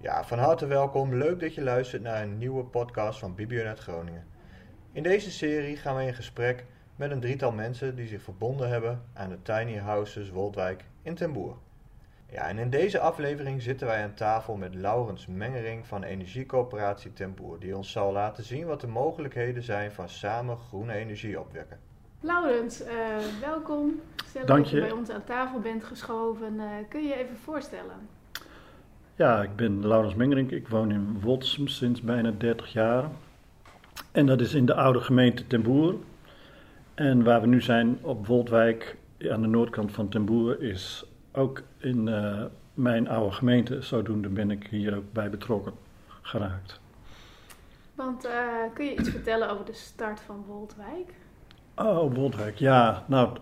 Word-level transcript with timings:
Ja, 0.00 0.24
van 0.24 0.38
harte 0.38 0.66
welkom. 0.66 1.14
Leuk 1.14 1.40
dat 1.40 1.54
je 1.54 1.62
luistert 1.62 2.02
naar 2.02 2.22
een 2.22 2.38
nieuwe 2.38 2.64
podcast 2.64 3.18
van 3.18 3.34
Bibionet 3.34 3.78
Groningen. 3.78 4.26
In 4.92 5.02
deze 5.02 5.30
serie 5.30 5.76
gaan 5.76 5.96
we 5.96 6.02
in 6.02 6.14
gesprek 6.14 6.64
met 6.96 7.10
een 7.10 7.20
drietal 7.20 7.52
mensen 7.52 7.96
die 7.96 8.06
zich 8.06 8.22
verbonden 8.22 8.68
hebben 8.68 9.02
aan 9.14 9.28
de 9.28 9.42
Tiny 9.42 9.76
Houses 9.76 10.30
Woldwijk 10.30 10.84
in 11.02 11.14
Ten 11.14 11.32
Boer. 11.32 11.56
Ja, 12.30 12.48
en 12.48 12.58
in 12.58 12.70
deze 12.70 13.00
aflevering 13.00 13.62
zitten 13.62 13.86
wij 13.86 14.02
aan 14.02 14.14
tafel 14.14 14.56
met 14.56 14.74
Laurens 14.74 15.26
Mengering 15.26 15.86
van 15.86 16.02
Energiecoöperatie 16.02 17.12
Ten 17.12 17.34
Boer, 17.34 17.58
die 17.58 17.76
ons 17.76 17.92
zal 17.92 18.12
laten 18.12 18.44
zien 18.44 18.66
wat 18.66 18.80
de 18.80 18.86
mogelijkheden 18.86 19.62
zijn 19.62 19.92
van 19.92 20.08
samen 20.08 20.56
groene 20.56 20.92
energie 20.92 21.40
opwekken. 21.40 21.78
Laurens, 22.20 22.82
uh, 22.82 22.88
welkom. 23.40 24.00
Stel 24.26 24.46
Dank 24.46 24.62
dat 24.62 24.70
je 24.70 24.76
je. 24.76 24.82
bij 24.82 24.92
ons 24.92 25.10
aan 25.10 25.24
tafel 25.24 25.60
bent 25.60 25.84
geschoven. 25.84 26.54
Uh, 26.54 26.64
kun 26.88 27.02
je 27.02 27.08
je 27.08 27.14
even 27.14 27.36
voorstellen? 27.36 28.17
Ja, 29.18 29.42
ik 29.42 29.56
ben 29.56 29.86
Laurens 29.86 30.14
Mengerink. 30.14 30.50
Ik 30.50 30.68
woon 30.68 30.90
in 30.90 31.20
Wolsum 31.20 31.68
sinds 31.68 32.00
bijna 32.00 32.32
30 32.38 32.72
jaar. 32.72 33.04
En 34.12 34.26
dat 34.26 34.40
is 34.40 34.54
in 34.54 34.66
de 34.66 34.74
oude 34.74 35.00
gemeente 35.00 35.46
Ten 35.46 35.62
Boer. 35.62 35.94
En 36.94 37.24
waar 37.24 37.40
we 37.40 37.46
nu 37.46 37.60
zijn 37.60 37.98
op 38.00 38.26
Woldwijk, 38.26 38.96
aan 39.30 39.40
de 39.42 39.48
noordkant 39.48 39.92
van 39.92 40.08
Ten 40.08 40.24
Boer, 40.24 40.62
is 40.62 41.04
ook 41.32 41.62
in 41.78 42.06
uh, 42.06 42.44
mijn 42.74 43.08
oude 43.08 43.34
gemeente. 43.34 43.82
Zodoende 43.82 44.28
ben 44.28 44.50
ik 44.50 44.66
hier 44.70 44.96
ook 44.96 45.12
bij 45.12 45.30
betrokken 45.30 45.72
geraakt. 46.22 46.80
Want 47.94 48.26
uh, 48.26 48.32
kun 48.74 48.84
je 48.84 48.96
iets 48.96 49.10
vertellen 49.10 49.50
over 49.50 49.64
de 49.64 49.72
start 49.72 50.20
van 50.20 50.44
Woldwijk? 50.46 51.14
Oh, 51.74 52.14
Woldwijk. 52.14 52.58
Ja, 52.58 53.04
nou, 53.06 53.36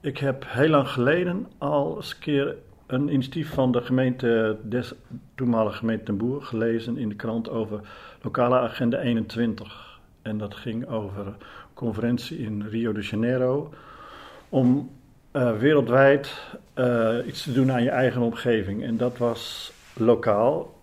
ik 0.00 0.18
heb 0.18 0.44
heel 0.46 0.68
lang 0.68 0.88
geleden 0.88 1.46
al 1.58 1.96
eens 1.96 2.12
een 2.12 2.18
keer 2.18 2.56
een 2.88 3.12
initiatief 3.12 3.52
van 3.52 3.72
de 3.72 3.82
gemeente, 3.82 4.56
des, 4.62 4.92
toenmalige 5.34 5.76
gemeente 5.76 6.04
Ten 6.04 6.16
Boer, 6.16 6.42
gelezen 6.42 6.96
in 6.96 7.08
de 7.08 7.14
krant 7.14 7.50
over 7.50 7.80
lokale 8.22 8.58
agenda 8.58 8.98
21. 8.98 10.00
En 10.22 10.38
dat 10.38 10.54
ging 10.54 10.88
over 10.88 11.26
een 11.26 11.34
conferentie 11.74 12.38
in 12.38 12.66
Rio 12.70 12.92
de 12.92 13.00
Janeiro 13.00 13.72
om 14.48 14.90
uh, 15.32 15.58
wereldwijd 15.58 16.40
uh, 16.74 17.16
iets 17.26 17.42
te 17.42 17.52
doen 17.52 17.72
aan 17.72 17.82
je 17.82 17.90
eigen 17.90 18.22
omgeving. 18.22 18.82
En 18.82 18.96
dat 18.96 19.18
was 19.18 19.72
lokaal, 19.94 20.78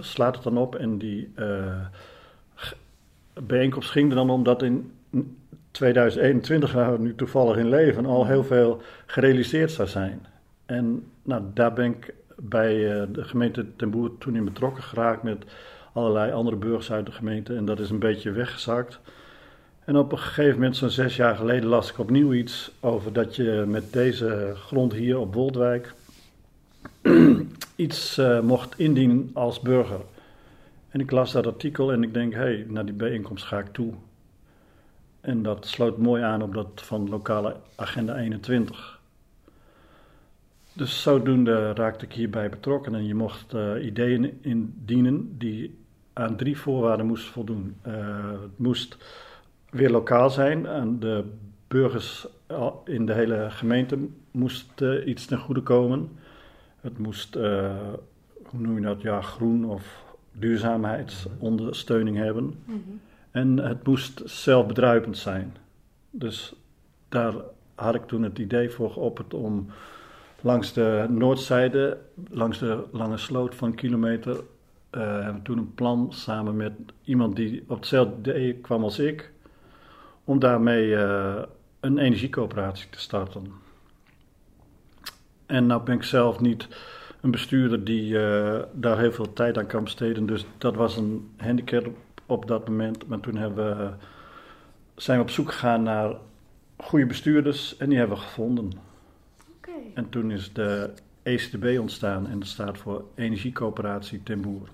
slaat 0.00 0.34
het 0.34 0.44
dan 0.44 0.58
op. 0.58 0.74
En 0.74 0.98
die 0.98 1.32
uh, 1.38 1.86
bijeenkomst 3.42 3.90
ging 3.90 4.10
er 4.10 4.16
dan 4.16 4.30
om 4.30 4.42
dat 4.42 4.62
in 4.62 4.92
2021, 5.70 6.72
waar 6.72 6.92
we 6.92 6.98
nu 6.98 7.14
toevallig 7.14 7.56
in 7.56 7.68
leven, 7.68 8.06
al 8.06 8.26
heel 8.26 8.44
veel 8.44 8.82
gerealiseerd 9.06 9.70
zou 9.70 9.88
zijn. 9.88 10.26
En 10.66 11.04
nou, 11.22 11.42
daar 11.54 11.72
ben 11.72 11.84
ik 11.84 12.14
bij 12.36 12.74
uh, 12.76 13.02
de 13.12 13.24
gemeente 13.24 13.76
Ten 13.76 13.90
Boer 13.90 14.18
toen 14.18 14.36
in 14.36 14.44
betrokken 14.44 14.82
geraakt 14.82 15.22
met 15.22 15.44
allerlei 15.92 16.32
andere 16.32 16.56
burgers 16.56 16.92
uit 16.92 17.06
de 17.06 17.12
gemeente. 17.12 17.56
En 17.56 17.64
dat 17.64 17.80
is 17.80 17.90
een 17.90 17.98
beetje 17.98 18.30
weggezakt. 18.30 19.00
En 19.84 19.96
op 19.96 20.12
een 20.12 20.18
gegeven 20.18 20.54
moment, 20.54 20.76
zo'n 20.76 20.90
zes 20.90 21.16
jaar 21.16 21.36
geleden, 21.36 21.68
las 21.68 21.90
ik 21.90 21.98
opnieuw 21.98 22.32
iets 22.32 22.72
over 22.80 23.12
dat 23.12 23.36
je 23.36 23.64
met 23.66 23.92
deze 23.92 24.52
grond 24.54 24.92
hier 24.92 25.18
op 25.18 25.34
Woldwijk 25.34 25.94
iets 27.76 28.18
uh, 28.18 28.40
mocht 28.40 28.78
indienen 28.78 29.30
als 29.32 29.60
burger. 29.60 30.00
En 30.88 31.00
ik 31.00 31.10
las 31.10 31.32
dat 31.32 31.46
artikel 31.46 31.92
en 31.92 32.02
ik 32.02 32.14
denk, 32.14 32.32
hé, 32.32 32.38
hey, 32.38 32.66
naar 32.68 32.84
die 32.84 32.94
bijeenkomst 32.94 33.44
ga 33.44 33.58
ik 33.58 33.72
toe. 33.72 33.92
En 35.20 35.42
dat 35.42 35.66
sloot 35.66 35.98
mooi 35.98 36.22
aan 36.22 36.42
op 36.42 36.54
dat 36.54 36.68
van 36.74 37.08
lokale 37.08 37.56
agenda 37.76 38.16
21. 38.16 38.93
Dus 40.76 41.02
zodoende 41.02 41.72
raakte 41.72 42.04
ik 42.04 42.12
hierbij 42.12 42.48
betrokken 42.48 42.94
en 42.94 43.06
je 43.06 43.14
mocht 43.14 43.54
uh, 43.54 43.84
ideeën 43.84 44.38
indienen 44.40 45.38
die 45.38 45.78
aan 46.12 46.36
drie 46.36 46.58
voorwaarden 46.58 47.06
moesten 47.06 47.32
voldoen. 47.32 47.76
Uh, 47.86 47.94
het 48.30 48.58
moest 48.58 48.96
weer 49.70 49.90
lokaal 49.90 50.30
zijn, 50.30 50.66
en 50.66 50.98
de 50.98 51.24
burgers 51.68 52.26
in 52.84 53.06
de 53.06 53.12
hele 53.12 53.46
gemeente 53.50 53.98
moest 54.30 54.80
uh, 54.80 55.06
iets 55.06 55.26
ten 55.26 55.38
goede 55.38 55.62
komen. 55.62 56.08
Het 56.80 56.98
moest, 56.98 57.34
hoe 57.34 58.60
noem 58.60 58.74
je 58.74 58.80
dat, 58.80 59.02
ja, 59.02 59.20
groen 59.20 59.64
of 59.64 60.04
duurzaamheidsondersteuning 60.32 62.16
hebben. 62.16 62.44
Mm 62.44 62.54
-hmm. 62.64 63.00
En 63.30 63.56
het 63.56 63.86
moest 63.86 64.22
zelfbedruipend 64.24 65.18
zijn. 65.18 65.56
Dus 66.10 66.54
daar 67.08 67.34
had 67.74 67.94
ik 67.94 68.06
toen 68.06 68.22
het 68.22 68.38
idee 68.38 68.70
voor 68.70 68.90
geopperd 68.90 69.34
om 69.34 69.66
langs 70.44 70.72
de 70.72 71.06
noordzijde, 71.08 71.98
langs 72.30 72.58
de 72.58 72.84
lange 72.92 73.16
sloot 73.16 73.54
van 73.54 73.68
een 73.68 73.74
kilometer, 73.74 74.40
hebben 74.90 75.34
we 75.34 75.42
toen 75.42 75.58
een 75.58 75.74
plan 75.74 76.12
samen 76.12 76.56
met 76.56 76.72
iemand 77.04 77.36
die 77.36 77.64
op 77.68 77.76
hetzelfde 77.76 78.14
idee 78.18 78.54
kwam 78.54 78.82
als 78.82 78.98
ik, 78.98 79.32
om 80.24 80.38
daarmee 80.38 80.86
uh, 80.86 81.42
een 81.80 81.98
energiecoöperatie 81.98 82.90
te 82.90 83.00
starten. 83.00 83.52
En 85.46 85.66
nou 85.66 85.82
ben 85.82 85.94
ik 85.94 86.02
zelf 86.02 86.40
niet 86.40 86.68
een 87.20 87.30
bestuurder 87.30 87.84
die 87.84 88.12
uh, 88.12 88.58
daar 88.72 88.98
heel 88.98 89.12
veel 89.12 89.32
tijd 89.32 89.58
aan 89.58 89.66
kan 89.66 89.84
besteden, 89.84 90.26
dus 90.26 90.46
dat 90.58 90.74
was 90.74 90.96
een 90.96 91.30
handicap 91.36 91.86
op 92.26 92.46
dat 92.46 92.68
moment. 92.68 93.06
Maar 93.08 93.20
toen 93.20 93.36
hebben 93.36 93.78
we, 93.78 93.90
zijn 94.94 95.18
we 95.18 95.24
op 95.24 95.30
zoek 95.30 95.52
gegaan 95.52 95.82
naar 95.82 96.14
goede 96.76 97.06
bestuurders 97.06 97.76
en 97.76 97.88
die 97.88 97.98
hebben 97.98 98.16
we 98.16 98.22
gevonden. 98.22 98.92
Okay. 99.76 99.90
En 99.94 100.08
toen 100.08 100.30
is 100.30 100.52
de 100.52 100.90
ECTB 101.22 101.78
ontstaan 101.80 102.26
en 102.26 102.38
dat 102.38 102.48
staat 102.48 102.78
voor 102.78 103.04
Energiecoöperatie 103.14 104.22
Ten 104.22 104.40
Boer. 104.40 104.68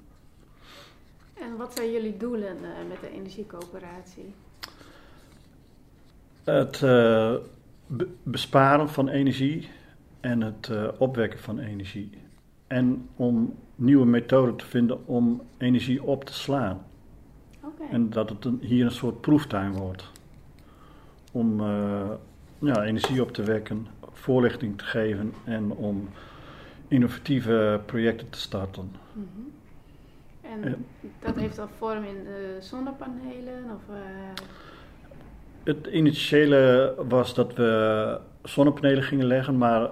En 1.35 1.57
wat 1.57 1.75
zijn 1.75 1.93
jullie 1.93 2.17
doelen 2.17 2.57
uh, 2.57 2.69
met 2.89 3.01
de 3.01 3.11
energiecoöperatie? 3.11 4.35
Het 6.45 6.81
uh, 6.81 7.35
be 7.87 8.09
besparen 8.23 8.89
van 8.89 9.09
energie 9.09 9.69
en 10.21 10.41
het 10.41 10.69
uh, 10.69 10.89
opwekken 10.99 11.39
van 11.39 11.59
energie. 11.59 12.11
En 12.67 13.09
om 13.17 13.55
nieuwe 13.75 14.07
methoden 14.07 14.57
te 14.57 14.67
vinden 14.67 15.07
om 15.07 15.43
energie 15.59 16.03
op 16.03 16.25
te 16.25 16.35
slaan. 16.35 16.87
Okay. 17.61 17.89
En 17.91 18.11
dat 18.11 18.29
het 18.29 18.45
een, 18.45 18.59
hier 18.61 18.85
een 18.85 18.91
soort 18.91 19.21
proeftuin 19.21 19.73
wordt. 19.73 20.11
Om 21.33 21.63
ja, 22.59 22.83
energie 22.83 23.23
op 23.23 23.33
te 23.33 23.43
wekken, 23.43 23.87
voorlichting 24.21 24.79
te 24.79 24.85
geven 24.85 25.35
en 25.45 25.71
om 25.71 26.09
innovatieve 26.89 27.81
projecten 27.87 28.31
te 28.31 28.39
starten. 28.39 28.91
Mm 29.13 29.29
-hmm. 29.35 29.53
En 30.41 30.69
uh, 30.69 30.75
dat 31.19 31.35
heeft 31.35 31.57
dan 31.57 31.69
vorm 31.79 32.05
in 32.05 32.25
de 32.25 32.57
zonnepanelen? 32.61 33.65
Of, 33.65 33.95
uh... 33.95 33.97
Het 35.63 35.87
initiële 35.87 36.95
was 37.09 37.35
dat 37.35 37.55
we 37.55 38.19
zonnepanelen 38.43 39.03
gingen 39.03 39.27
leggen, 39.27 39.59
maar 39.59 39.91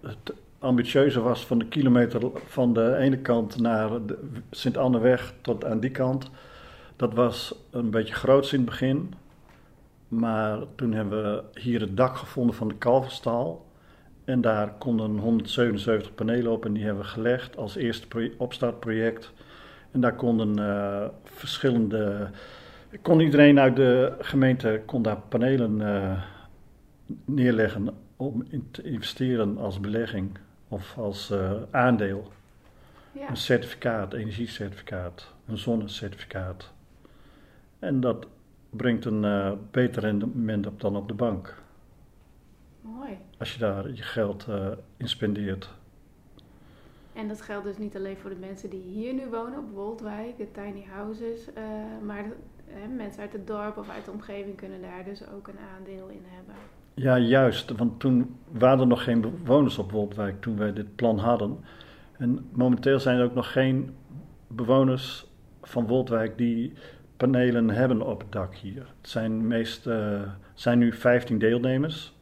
het 0.00 0.34
ambitieuze 0.58 1.20
was 1.20 1.46
van 1.46 1.58
de 1.58 1.66
kilometer 1.66 2.30
van 2.46 2.72
de 2.72 2.96
ene 2.96 3.18
kant 3.18 3.60
naar 3.60 3.90
Sint-Anneweg 4.50 5.34
tot 5.40 5.64
aan 5.64 5.80
die 5.80 5.90
kant. 5.90 6.30
Dat 6.96 7.14
was 7.14 7.54
een 7.70 7.90
beetje 7.90 8.14
groots 8.14 8.52
in 8.52 8.58
het 8.58 8.68
begin. 8.68 9.14
Maar 10.10 10.58
toen 10.74 10.92
hebben 10.92 11.22
we 11.22 11.60
hier 11.60 11.80
het 11.80 11.96
dak 11.96 12.16
gevonden 12.16 12.54
van 12.54 12.68
de 12.68 12.74
Kalverstal. 12.74 13.66
En 14.24 14.40
daar 14.40 14.72
konden 14.78 15.18
177 15.18 16.14
panelen 16.14 16.52
op 16.52 16.64
en 16.64 16.72
die 16.72 16.84
hebben 16.84 17.02
we 17.02 17.08
gelegd 17.08 17.56
als 17.56 17.76
eerste 17.76 18.32
opstartproject. 18.36 19.32
En 19.90 20.00
daar 20.00 20.14
konden 20.14 20.58
uh, 20.58 21.04
verschillende. 21.24 22.30
Kon 23.02 23.20
iedereen 23.20 23.58
uit 23.58 23.76
de 23.76 24.14
gemeente 24.18 24.82
kon 24.86 25.02
daar 25.02 25.20
panelen 25.28 25.80
uh, 25.80 26.22
neerleggen 27.24 27.88
om 28.16 28.44
in 28.48 28.68
te 28.70 28.82
investeren 28.82 29.58
als 29.58 29.80
belegging 29.80 30.38
of 30.68 30.98
als 30.98 31.30
uh, 31.30 31.52
aandeel. 31.70 32.32
Ja. 33.12 33.28
Een 33.28 33.36
certificaat, 33.36 34.12
energiecertificaat, 34.12 35.34
een 35.46 35.58
zonnecertificaat. 35.58 36.72
En 37.78 38.00
dat 38.00 38.26
brengt 38.70 39.04
een 39.04 39.22
uh, 39.22 39.52
beter 39.70 40.02
rendement 40.02 40.66
op 40.66 40.80
dan 40.80 40.96
op 40.96 41.08
de 41.08 41.14
bank. 41.14 41.62
Mooi. 42.80 43.18
Als 43.38 43.52
je 43.52 43.58
daar 43.58 43.90
je 43.92 44.02
geld 44.02 44.46
uh, 44.48 44.66
in 44.96 45.08
spendeert. 45.08 45.70
En 47.12 47.28
dat 47.28 47.40
geldt 47.42 47.64
dus 47.64 47.78
niet 47.78 47.96
alleen 47.96 48.16
voor 48.16 48.30
de 48.30 48.36
mensen 48.36 48.70
die 48.70 48.82
hier 48.82 49.14
nu 49.14 49.26
wonen 49.30 49.58
op 49.58 49.70
Woldwijk, 49.72 50.36
de 50.36 50.50
tiny 50.52 50.84
houses, 50.90 51.48
uh, 51.48 51.64
maar 52.06 52.22
de, 52.22 52.34
mensen 52.96 53.22
uit 53.22 53.32
het 53.32 53.46
dorp 53.46 53.76
of 53.76 53.90
uit 53.90 54.04
de 54.04 54.10
omgeving 54.10 54.56
kunnen 54.56 54.80
daar 54.80 55.04
dus 55.04 55.28
ook 55.28 55.48
een 55.48 55.58
aandeel 55.76 56.08
in 56.08 56.24
hebben. 56.24 56.54
Ja, 56.94 57.18
juist. 57.18 57.70
Want 57.70 58.00
toen 58.00 58.36
waren 58.50 58.80
er 58.80 58.86
nog 58.86 59.04
geen 59.04 59.20
bewoners 59.20 59.78
op 59.78 59.90
Woldwijk 59.90 60.40
toen 60.40 60.56
wij 60.56 60.72
dit 60.72 60.94
plan 60.94 61.18
hadden. 61.18 61.58
En 62.12 62.48
momenteel 62.52 63.00
zijn 63.00 63.18
er 63.18 63.24
ook 63.24 63.34
nog 63.34 63.52
geen 63.52 63.94
bewoners 64.46 65.26
van 65.62 65.86
Woldwijk 65.86 66.38
die 66.38 66.72
panelen 67.20 67.70
hebben 67.70 68.02
op 68.02 68.20
het 68.20 68.32
dak 68.32 68.54
hier. 68.54 68.86
Het 69.00 69.10
zijn, 69.10 69.46
meest, 69.46 69.86
uh, 69.86 70.22
zijn 70.54 70.78
nu 70.78 70.92
15 70.92 71.38
deelnemers. 71.38 72.14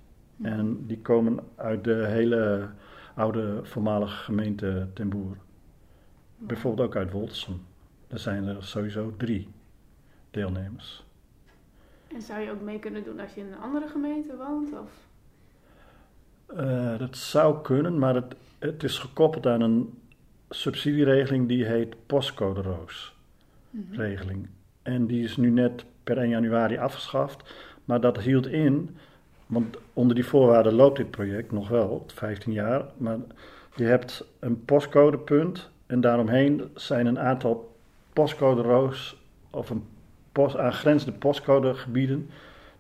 En 0.43 0.87
die 0.87 0.99
komen 0.99 1.39
uit 1.57 1.85
de 1.85 2.07
hele 2.07 2.69
oude 3.15 3.61
voormalige 3.63 4.17
gemeente 4.17 4.87
Ten 4.95 5.09
Boer. 5.09 5.37
Bijvoorbeeld 6.39 6.89
ook 6.89 6.97
uit 6.97 7.13
Woltersum. 7.13 7.61
Er 8.09 8.19
zijn 8.19 8.45
er 8.47 8.65
sowieso 8.65 9.15
drie 9.17 9.49
deelnemers. 10.31 11.05
En 12.15 12.23
zou 12.23 12.41
je 12.41 12.51
ook 12.51 12.61
mee 12.61 12.79
kunnen 12.79 13.05
doen 13.05 13.21
als 13.21 13.35
je 13.35 13.41
in 13.41 13.47
een 13.47 13.59
andere 13.61 13.89
gemeente 13.89 14.37
woont? 14.37 14.73
Of? 14.73 15.07
Uh, 16.61 16.99
dat 16.99 17.17
zou 17.17 17.63
kunnen, 17.63 17.99
maar 17.99 18.15
het, 18.15 18.35
het 18.59 18.83
is 18.83 18.99
gekoppeld 18.99 19.47
aan 19.47 19.61
een 19.61 19.99
subsidieregeling 20.49 21.49
die 21.49 21.65
heet 21.65 22.07
postcode 22.07 22.63
roos 22.63 23.17
Mhm. 23.71 23.95
regeling. 24.01 24.49
En 24.89 25.07
die 25.07 25.25
is 25.25 25.37
nu 25.37 25.51
net 25.51 25.85
per 26.05 26.19
1 26.19 26.29
januari 26.29 26.79
afgeschaft. 26.79 27.55
Maar 27.85 28.01
dat 28.01 28.21
hield 28.21 28.47
in, 28.47 28.97
want 29.47 29.77
onder 29.93 30.15
die 30.15 30.25
voorwaarden 30.25 30.73
loopt 30.73 30.97
dit 30.97 31.11
project 31.11 31.53
nog 31.53 31.69
wel, 31.69 32.05
15 32.07 32.53
jaar. 32.53 32.85
Maar 32.97 33.19
je 33.75 33.85
hebt 33.85 34.25
een 34.41 34.65
postcodepunt 34.65 35.71
en 35.87 36.01
daaromheen 36.01 36.71
zijn 36.75 37.07
een 37.07 37.19
aantal 37.19 37.77
postcode 38.13 38.63
roos 38.63 39.23
of 39.51 39.71
een 39.71 39.85
post, 40.33 40.57
aangrenzende 40.57 41.19
postcodegebieden 41.19 42.31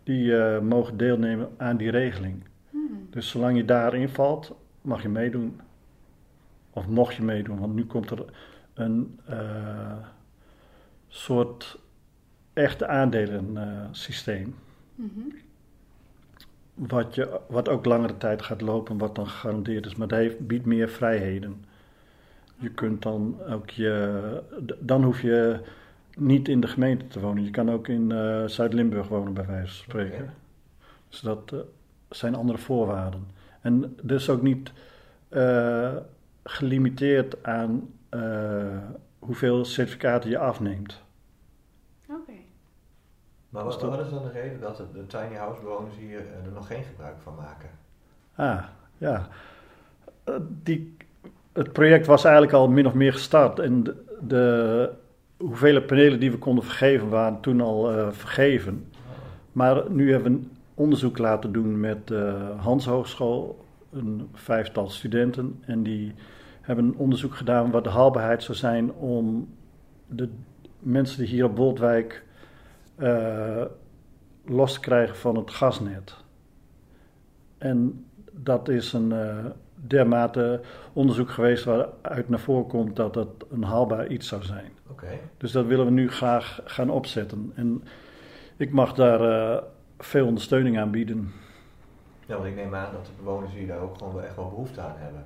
die 0.02 0.36
eh, 0.36 0.60
mogen 0.60 0.96
deelnemen 0.96 1.48
aan 1.56 1.76
die 1.76 1.90
regeling. 1.90 2.44
Hmm. 2.70 3.06
Dus 3.10 3.28
zolang 3.28 3.56
je 3.56 3.64
daarin 3.64 4.08
valt, 4.08 4.54
mag 4.80 5.02
je 5.02 5.08
meedoen. 5.08 5.60
Of 6.70 6.86
mocht 6.86 7.14
je 7.14 7.22
meedoen, 7.22 7.58
want 7.58 7.74
nu 7.74 7.84
komt 7.84 8.10
er 8.10 8.24
een 8.74 9.20
eh, 9.26 9.96
soort 11.08 11.78
echte 12.58 12.86
aandelensysteem. 12.86 14.54
Mhm. 14.94 15.20
wat, 16.74 17.14
je, 17.14 17.40
wat 17.48 17.68
ook 17.68 17.84
langere 17.84 18.16
tijd 18.16 18.42
gaat 18.42 18.60
lopen, 18.60 18.98
wat 18.98 19.14
dan 19.14 19.28
gegarandeerd 19.28 19.86
is. 19.86 19.94
Maar 19.94 20.08
dat 20.08 20.18
heeft, 20.18 20.46
biedt 20.46 20.66
meer 20.66 20.88
vrijheden. 20.88 21.64
Je 22.56 22.70
kunt 22.70 23.02
dan 23.02 23.36
ook 23.50 23.70
je. 23.70 24.42
Dan 24.80 25.04
hoef 25.04 25.22
je 25.22 25.60
niet 26.16 26.48
in 26.48 26.60
de 26.60 26.66
gemeente 26.66 27.06
te 27.06 27.20
wonen. 27.20 27.44
Je 27.44 27.50
kan 27.50 27.70
ook 27.70 27.88
in 27.88 28.12
eh, 28.12 28.44
Zuid-Limburg 28.46 29.08
wonen, 29.08 29.32
bij 29.32 29.46
wijze 29.46 29.66
van 29.66 29.84
spreken. 29.84 30.34
Dus 31.08 31.20
dat 31.20 31.52
eh, 31.52 31.58
zijn 32.10 32.34
andere 32.34 32.58
voorwaarden. 32.58 33.26
En 33.60 33.96
dus 34.02 34.30
ook 34.30 34.42
niet 34.42 34.72
eh, 35.28 35.96
gelimiteerd 36.44 37.44
aan 37.44 37.90
hoeveel 39.18 39.64
certificaten 39.64 40.30
je 40.30 40.38
afneemt. 40.38 41.02
Maar 43.48 43.64
wat, 43.64 43.82
wat 43.82 44.00
is 44.00 44.10
dan 44.10 44.22
de 44.22 44.30
reden 44.30 44.60
dat 44.60 44.76
de, 44.76 44.84
de 44.92 45.06
tiny 45.06 45.34
house 45.36 45.60
bewoners 45.60 45.96
hier 45.96 46.18
eh, 46.18 46.46
er 46.46 46.52
nog 46.54 46.66
geen 46.66 46.82
gebruik 46.82 47.16
van 47.22 47.34
maken? 47.34 47.68
Ah, 48.34 48.64
ja. 48.98 49.28
Eh, 50.24 50.34
Die, 50.62 50.96
het 51.52 51.72
project 51.72 52.06
was 52.06 52.24
eigenlijk 52.24 52.54
al 52.54 52.68
min 52.68 52.86
of 52.86 52.94
meer 52.94 53.12
gestart. 53.12 53.58
En 53.58 53.82
de, 53.82 53.94
de 54.20 54.90
hoeveelheid 55.36 55.86
panelen 55.86 56.20
die 56.20 56.30
we 56.30 56.38
konden 56.38 56.64
vergeven 56.64 57.08
waren 57.08 57.40
toen 57.40 57.60
al 57.60 57.92
eh, 57.92 58.08
vergeven. 58.10 58.86
Maar 59.52 59.90
nu 59.90 60.12
hebben 60.12 60.32
we 60.32 60.38
een 60.38 60.50
onderzoek 60.74 61.18
laten 61.18 61.52
doen 61.52 61.80
met 61.80 62.06
de 62.06 62.52
Hans 62.56 62.86
Hogeschool, 62.86 63.64
een 63.92 64.28
vijftal 64.34 64.88
studenten. 64.88 65.62
En 65.66 65.82
die 65.82 66.14
hebben 66.60 66.84
een 66.84 66.96
onderzoek 66.96 67.34
gedaan 67.34 67.70
wat 67.70 67.84
de 67.84 67.90
haalbaarheid 67.90 68.42
zou 68.42 68.58
zijn 68.58 68.92
om 68.92 69.48
de 70.06 70.28
mensen 70.78 71.18
die 71.18 71.28
hier 71.28 71.44
op 71.44 71.56
Woldwijk 71.56 72.24
eh, 72.98 73.64
los 74.44 74.72
te 74.72 74.80
krijgen 74.80 75.16
van 75.16 75.36
het 75.36 75.50
gasnet. 75.50 76.16
En 77.58 78.06
dat 78.32 78.68
is 78.68 78.92
een 78.92 79.12
eh, 79.12 79.36
dermate 79.74 80.60
onderzoek 80.92 81.30
geweest 81.30 81.64
waaruit 81.64 82.28
naar 82.28 82.40
voren 82.40 82.66
komt 82.66 82.96
dat 82.96 83.14
dat 83.14 83.28
een 83.50 83.62
haalbaar 83.62 84.06
iets 84.06 84.28
zou 84.28 84.42
zijn. 84.42 84.72
Oké. 84.90 85.06
Dus 85.36 85.52
dat 85.52 85.66
willen 85.66 85.84
we 85.84 85.90
nu 85.90 86.10
graag 86.10 86.60
gaan 86.64 86.90
opzetten. 86.90 87.52
En 87.54 87.82
ik 88.56 88.72
mag 88.72 88.92
daar 88.94 89.20
eh, 89.20 89.62
veel 89.98 90.26
ondersteuning 90.26 90.78
aan 90.78 90.90
bieden. 90.90 91.32
Ja, 92.26 92.34
want 92.34 92.46
ik 92.46 92.54
neem 92.54 92.74
aan 92.74 92.92
dat 92.92 93.06
de 93.06 93.10
bewoners 93.18 93.52
hier 93.52 93.66
daar 93.66 93.80
ook 93.80 93.98
gewoon 93.98 94.14
wel 94.14 94.22
echt 94.22 94.36
wel 94.36 94.48
behoefte 94.48 94.80
aan 94.80 94.94
hebben. 94.96 95.24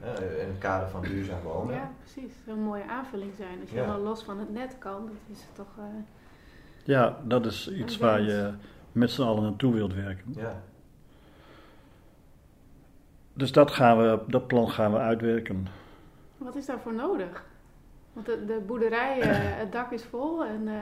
Hè, 0.00 0.40
in 0.40 0.48
het 0.48 0.58
kader 0.58 0.88
van 0.88 1.02
duurzaam 1.02 1.42
wonen. 1.42 1.74
Ja, 1.74 1.90
precies. 1.98 2.22
Het 2.34 2.42
zou 2.44 2.56
een 2.56 2.62
mooie 2.64 2.88
aanvulling 2.88 3.32
zijn. 3.36 3.60
Als 3.60 3.70
je 3.70 3.76
Ja. 3.76 3.82
helemaal 3.82 4.02
los 4.04 4.22
van 4.24 4.38
het 4.38 4.52
net 4.52 4.76
kan, 4.78 5.06
dat 5.06 5.36
is 5.36 5.46
toch... 5.52 5.66
eh, 5.78 5.84
Ja, 6.84 7.18
dat 7.24 7.46
is 7.46 7.70
iets 7.72 7.96
waar 7.96 8.20
je 8.20 8.50
met 8.92 9.10
z'n 9.10 9.22
allen 9.22 9.42
naartoe 9.42 9.74
wilt 9.74 9.94
werken. 9.94 10.34
Ja. 10.36 10.62
Dus 13.34 13.52
dat, 13.52 13.70
gaan 13.70 13.98
we, 13.98 14.18
dat 14.26 14.46
plan 14.46 14.70
gaan 14.70 14.92
we 14.92 14.98
uitwerken. 14.98 15.66
Wat 16.36 16.56
is 16.56 16.66
daarvoor 16.66 16.94
nodig? 16.94 17.44
Want 18.12 18.26
de, 18.26 18.44
de 18.46 18.62
boerderij, 18.66 19.20
eh, 19.20 19.30
het 19.62 19.72
dak 19.72 19.92
is 19.92 20.04
vol. 20.04 20.44
En 20.44 20.68
eh, 20.68 20.74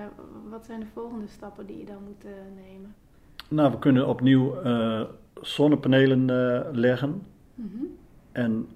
wat 0.50 0.64
zijn 0.64 0.80
de 0.80 0.86
volgende 0.92 1.28
stappen 1.28 1.66
die 1.66 1.78
je 1.78 1.84
dan 1.84 2.02
moet 2.04 2.24
eh, 2.24 2.30
nemen? 2.64 2.94
Nou, 3.48 3.70
we 3.70 3.78
kunnen 3.78 4.08
opnieuw 4.08 4.60
eh, 4.60 5.02
zonnepanelen 5.40 6.30
eh, 6.30 6.66
leggen. 6.72 7.22
Mhm. 7.54 7.84
En 8.32 8.68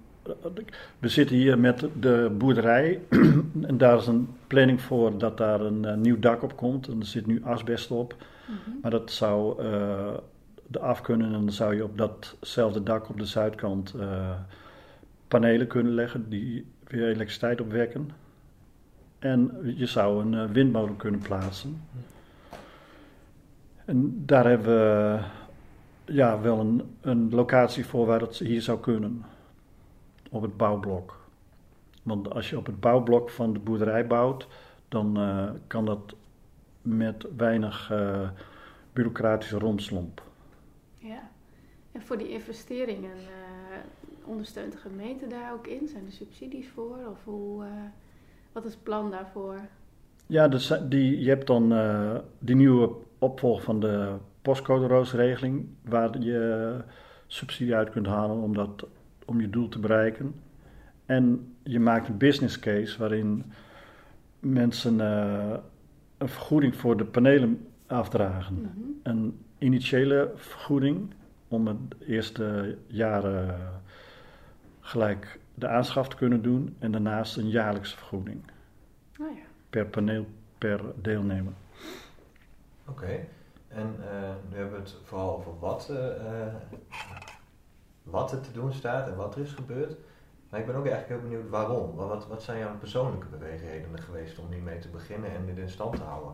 we 0.98 1.08
zitten 1.08 1.36
hier 1.36 1.58
met 1.58 1.86
de 2.00 2.34
boerderij. 2.38 3.00
en 3.68 3.78
daar 3.78 3.98
is 3.98 4.06
een 4.06 4.28
planning 4.54 4.82
voor 4.82 5.18
dat 5.18 5.36
daar 5.36 5.60
een 5.60 5.84
eh, 5.84 5.96
nieuw 5.96 6.18
dak 6.18 6.42
op 6.42 6.56
komt. 6.56 6.88
En 6.88 7.00
er 7.00 7.06
zit 7.06 7.26
nu 7.26 7.42
asbest 7.44 7.90
op. 7.90 8.16
Mhm. 8.46 8.80
Maar 8.82 8.90
dat 8.90 9.10
zou 9.10 9.62
eh 9.62 10.14
er 10.70 10.80
af 10.80 11.00
kunnen. 11.00 11.26
En 11.26 11.32
dan 11.32 11.52
zou 11.52 11.74
je 11.74 11.84
op 11.84 11.98
datzelfde 11.98 12.82
dak 12.82 13.08
op 13.08 13.18
de 13.18 13.26
zuidkant 13.26 13.94
eh, 13.94 14.30
panelen 15.28 15.66
kunnen 15.66 15.94
leggen 15.94 16.28
die 16.28 16.66
weer 16.86 17.08
elektriciteit 17.08 17.60
opwekken. 17.60 18.10
En 19.18 19.50
je 19.76 19.86
zou 19.86 20.24
een 20.24 20.52
windmolen 20.52 20.96
kunnen 20.96 21.20
plaatsen. 21.20 21.82
En 23.84 24.22
daar 24.26 24.46
hebben 24.48 24.66
we 24.66 25.18
ja, 26.04 26.40
wel 26.40 26.60
een, 26.60 26.82
een 27.00 27.30
locatie 27.30 27.86
voor 27.86 28.06
waar 28.06 28.18
dat 28.18 28.36
hier 28.36 28.62
zou 28.62 28.80
kunnen. 28.80 29.24
Op 30.30 30.42
het 30.42 30.56
bouwblok. 30.56 31.23
Want 32.04 32.30
als 32.30 32.50
je 32.50 32.56
op 32.56 32.66
het 32.66 32.80
bouwblok 32.80 33.30
van 33.30 33.52
de 33.52 33.58
boerderij 33.58 34.06
bouwt, 34.06 34.46
dan 34.88 35.16
eh, 35.16 35.50
kan 35.66 35.84
dat 35.84 36.14
met 36.82 37.26
weinig 37.36 37.90
eh, 37.90 38.28
bureaucratische 38.92 39.58
romslomp. 39.58 40.22
Ja. 40.98 41.30
En 41.92 42.02
voor 42.02 42.18
die 42.18 42.28
investeringen, 42.28 43.10
eh, 43.10 43.78
ondersteunt 44.24 44.72
de 44.72 44.78
gemeente 44.78 45.26
daar 45.26 45.52
ook 45.52 45.66
in? 45.66 45.88
Zijn 45.88 46.06
er 46.06 46.12
subsidies 46.12 46.68
voor? 46.68 46.98
Of 47.10 47.24
hoe, 47.24 47.64
wat 48.52 48.64
is 48.64 48.72
het 48.72 48.82
plan 48.82 49.10
daarvoor? 49.10 49.60
Ja, 50.26 50.48
dus 50.48 50.72
die, 50.88 51.20
je 51.20 51.28
hebt 51.28 51.46
dan 51.46 51.68
die 52.38 52.56
nieuwe 52.56 52.94
opvolg 53.18 53.62
van 53.62 53.80
de 53.80 54.14
postcode 54.42 54.86
roosregeling, 54.86 55.66
waar 55.82 56.18
je 56.20 56.76
subsidie 57.26 57.74
uit 57.74 57.90
kunt 57.90 58.06
halen 58.06 58.36
om, 58.36 58.54
dat, 58.54 58.86
om 59.24 59.40
je 59.40 59.50
doel 59.50 59.68
te 59.68 59.78
bereiken. 59.78 60.34
En 61.06 61.54
je 61.62 61.80
maakt 61.80 62.08
een 62.08 62.16
business 62.16 62.58
case 62.58 62.98
waarin 62.98 63.52
mensen 64.38 65.00
eh, 65.00 65.56
een 66.18 66.28
vergoeding 66.28 66.76
voor 66.76 66.96
de 66.96 67.04
panelen 67.04 67.66
afdragen. 67.86 68.54
Mhm. 68.54 68.70
Een 69.02 69.44
initiële 69.58 70.32
vergoeding 70.36 71.14
om 71.48 71.66
het 71.66 71.76
eerste 72.06 72.78
jaren 72.86 73.58
gelijk 74.80 75.38
de 75.54 75.68
aanschaf 75.68 76.08
te 76.08 76.16
kunnen 76.16 76.42
doen 76.42 76.76
en 76.78 76.92
daarnaast 76.92 77.36
een 77.36 77.48
jaarlijkse 77.48 77.96
vergoeding 77.96 78.42
Oh 79.20 79.36
ja. 79.36 79.42
per 79.70 79.86
paneel 79.86 80.26
per 80.58 80.80
deelnemer. 81.02 81.52
Oké. 82.88 83.26
En 83.68 83.96
eh, 84.10 84.34
nu 84.50 84.56
hebben 84.56 84.74
we 84.74 84.80
het 84.80 84.96
vooral 85.02 85.36
over 85.36 85.58
wat, 85.58 85.88
eh, 85.90 86.46
eh, 86.46 86.54
wat 88.02 88.32
er 88.32 88.40
te 88.40 88.52
doen 88.52 88.72
staat 88.72 89.08
en 89.08 89.16
wat 89.16 89.34
er 89.34 89.40
is 89.40 89.52
gebeurd. 89.52 89.96
Maar 90.54 90.62
ik 90.62 90.68
ben 90.68 90.78
ook 90.78 90.86
eigenlijk 90.86 91.20
heel 91.20 91.30
benieuwd 91.30 91.50
waarom. 91.50 91.94
Wat, 91.94 92.26
wat, 92.26 92.42
zijn 92.42 92.58
jouw 92.58 92.76
persoonlijke 92.78 93.26
beweegredenen 93.26 94.02
geweest 94.02 94.38
om 94.38 94.52
hiermee 94.52 94.78
te 94.78 94.88
beginnen 94.88 95.30
en 95.30 95.46
dit 95.46 95.58
in 95.58 95.68
stand 95.68 95.96
te 95.96 96.02
houden? 96.02 96.32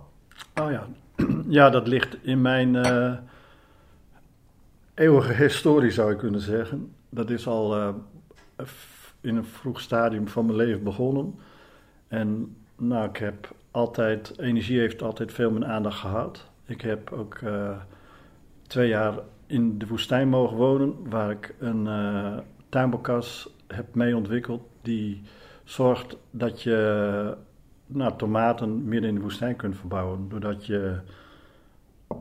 Oh 0.60 0.70
ja, 0.70 0.86
ja 1.58 1.70
dat 1.70 1.86
ligt 1.86 2.16
in 2.22 2.40
mijn 2.40 2.76
eh, 2.76 3.12
eeuwige 4.94 5.32
historie 5.32 5.90
zou 5.90 6.12
ik 6.12 6.18
kunnen 6.18 6.40
zeggen. 6.40 6.94
Dat 7.08 7.30
is 7.30 7.46
al 7.46 7.76
eh, 7.76 7.94
in 9.20 9.36
een 9.36 9.44
vroeg 9.44 9.80
stadium 9.80 10.28
van 10.28 10.44
mijn 10.44 10.56
leven 10.56 10.82
begonnen. 10.82 11.34
En 12.08 12.56
nou, 12.76 13.08
ik 13.08 13.16
heb 13.16 13.50
altijd, 13.70 14.38
energie 14.38 14.78
heeft 14.78 15.02
altijd 15.02 15.32
veel 15.32 15.50
mijn 15.50 15.66
aandacht 15.66 15.98
gehad. 15.98 16.48
Ik 16.64 16.80
heb 16.80 17.12
ook 17.12 17.34
eh, 17.34 17.76
twee 18.66 18.88
jaar 18.88 19.14
in 19.46 19.78
de 19.78 19.86
woestijn 19.86 20.28
mogen 20.28 20.56
wonen, 20.56 21.08
waar 21.08 21.30
ik 21.30 21.54
een 21.58 21.88
tuinbouwkas 22.68 23.58
heb 23.74 23.94
mee 23.94 24.16
ontwikkeld 24.16 24.62
die 24.82 25.22
zorgt 25.64 26.16
dat 26.30 26.62
je 26.62 27.36
nou, 27.86 28.16
tomaten 28.16 28.84
midden 28.84 29.08
in 29.08 29.14
de 29.14 29.20
woestijn 29.20 29.56
kunt 29.56 29.76
verbouwen. 29.76 30.28
Doordat 30.28 30.66
je 30.66 30.98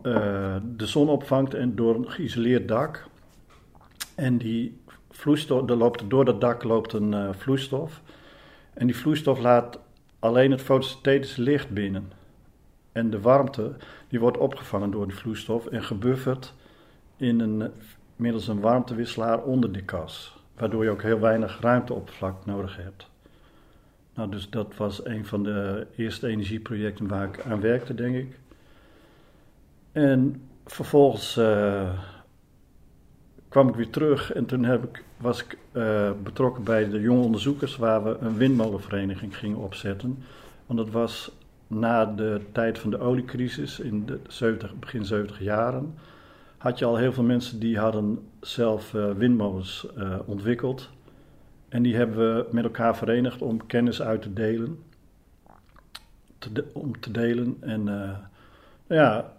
eh, 0.01 0.55
de 0.75 0.85
zon 0.85 1.09
opvangt 1.09 1.53
en 1.53 1.75
door 1.75 1.95
een 1.95 2.09
geïsoleerd 2.09 2.67
dak. 2.67 3.07
En 4.15 4.37
die 4.37 4.81
vloeistof, 5.09 5.69
er 5.69 5.75
loopt, 5.75 6.09
door 6.09 6.25
dat 6.25 6.41
dak 6.41 6.63
loopt 6.63 6.93
een 6.93 7.13
eh, 7.13 7.29
vloeistof. 7.31 8.01
En 8.73 8.87
die 8.87 8.95
vloeistof 8.95 9.39
laat 9.39 9.79
alleen 10.19 10.51
het 10.51 10.61
fotosynthetische 10.61 11.41
licht 11.41 11.69
binnen. 11.69 12.11
En 12.91 13.09
de 13.09 13.21
warmte 13.21 13.75
die 14.07 14.19
wordt 14.19 14.37
opgevangen 14.37 14.91
door 14.91 15.07
die 15.07 15.15
vloeistof 15.15 15.65
en 15.65 15.83
gebufferd 15.83 16.53
in 17.17 17.39
een, 17.39 17.71
middels 18.15 18.47
een 18.47 18.59
warmtewisselaar 18.59 19.43
onder 19.43 19.71
die 19.71 19.83
kas. 19.83 20.38
Waardoor 20.59 20.83
je 20.83 20.89
ook 20.89 21.01
heel 21.01 21.19
weinig 21.19 21.61
ruimteoppervlak 21.61 22.45
nodig 22.45 22.77
hebt. 22.77 23.09
Nou, 24.13 24.31
dus 24.31 24.49
dat 24.49 24.75
was 24.75 25.05
een 25.05 25.25
van 25.25 25.43
de 25.43 25.87
eerste 25.95 26.27
energieprojecten 26.27 27.07
waar 27.07 27.27
ik 27.27 27.41
aan 27.45 27.61
werkte, 27.61 27.95
denk 27.95 28.15
ik. 28.15 28.39
En 29.91 30.41
vervolgens 30.65 31.37
uh, 31.37 31.89
kwam 33.49 33.67
ik 33.67 33.75
weer 33.75 33.89
terug 33.89 34.33
en 34.33 34.45
toen 34.45 34.63
heb 34.63 34.83
ik, 34.83 35.03
was 35.17 35.43
ik 35.43 35.57
uh, 35.73 36.11
betrokken 36.23 36.63
bij 36.63 36.89
de 36.89 36.99
jonge 36.99 37.23
onderzoekers 37.23 37.75
waar 37.75 38.03
we 38.03 38.17
een 38.19 38.37
windmolenvereniging 38.37 39.37
gingen 39.37 39.57
opzetten. 39.57 40.23
Want 40.65 40.79
dat 40.79 40.89
was 40.89 41.31
na 41.67 42.05
de 42.05 42.41
tijd 42.51 42.79
van 42.79 42.89
de 42.89 42.99
oliecrisis 42.99 43.79
in 43.79 44.05
de 44.05 44.19
70, 44.27 44.75
begin 44.75 45.05
70 45.05 45.39
jaren. 45.39 45.95
Had 46.59 46.79
je 46.79 46.85
al 46.85 46.97
heel 46.97 47.13
veel 47.13 47.23
mensen 47.23 47.59
die 47.59 47.77
hadden 47.77 48.19
zelf 48.41 48.93
uh, 48.93 49.11
windmolens 49.11 49.87
ontwikkeld. 50.25 50.89
En 51.69 51.81
die 51.83 51.95
hebben 51.95 52.17
we 52.17 52.47
met 52.51 52.63
elkaar 52.63 52.97
verenigd 52.97 53.41
om 53.41 53.65
kennis 53.65 54.01
uit 54.01 54.21
te 54.21 54.33
delen. 54.33 54.83
Om 56.73 56.99
te 56.99 57.11
delen. 57.11 57.57
En 57.59 57.87
uh, 57.87 58.17
ja, 58.87 59.33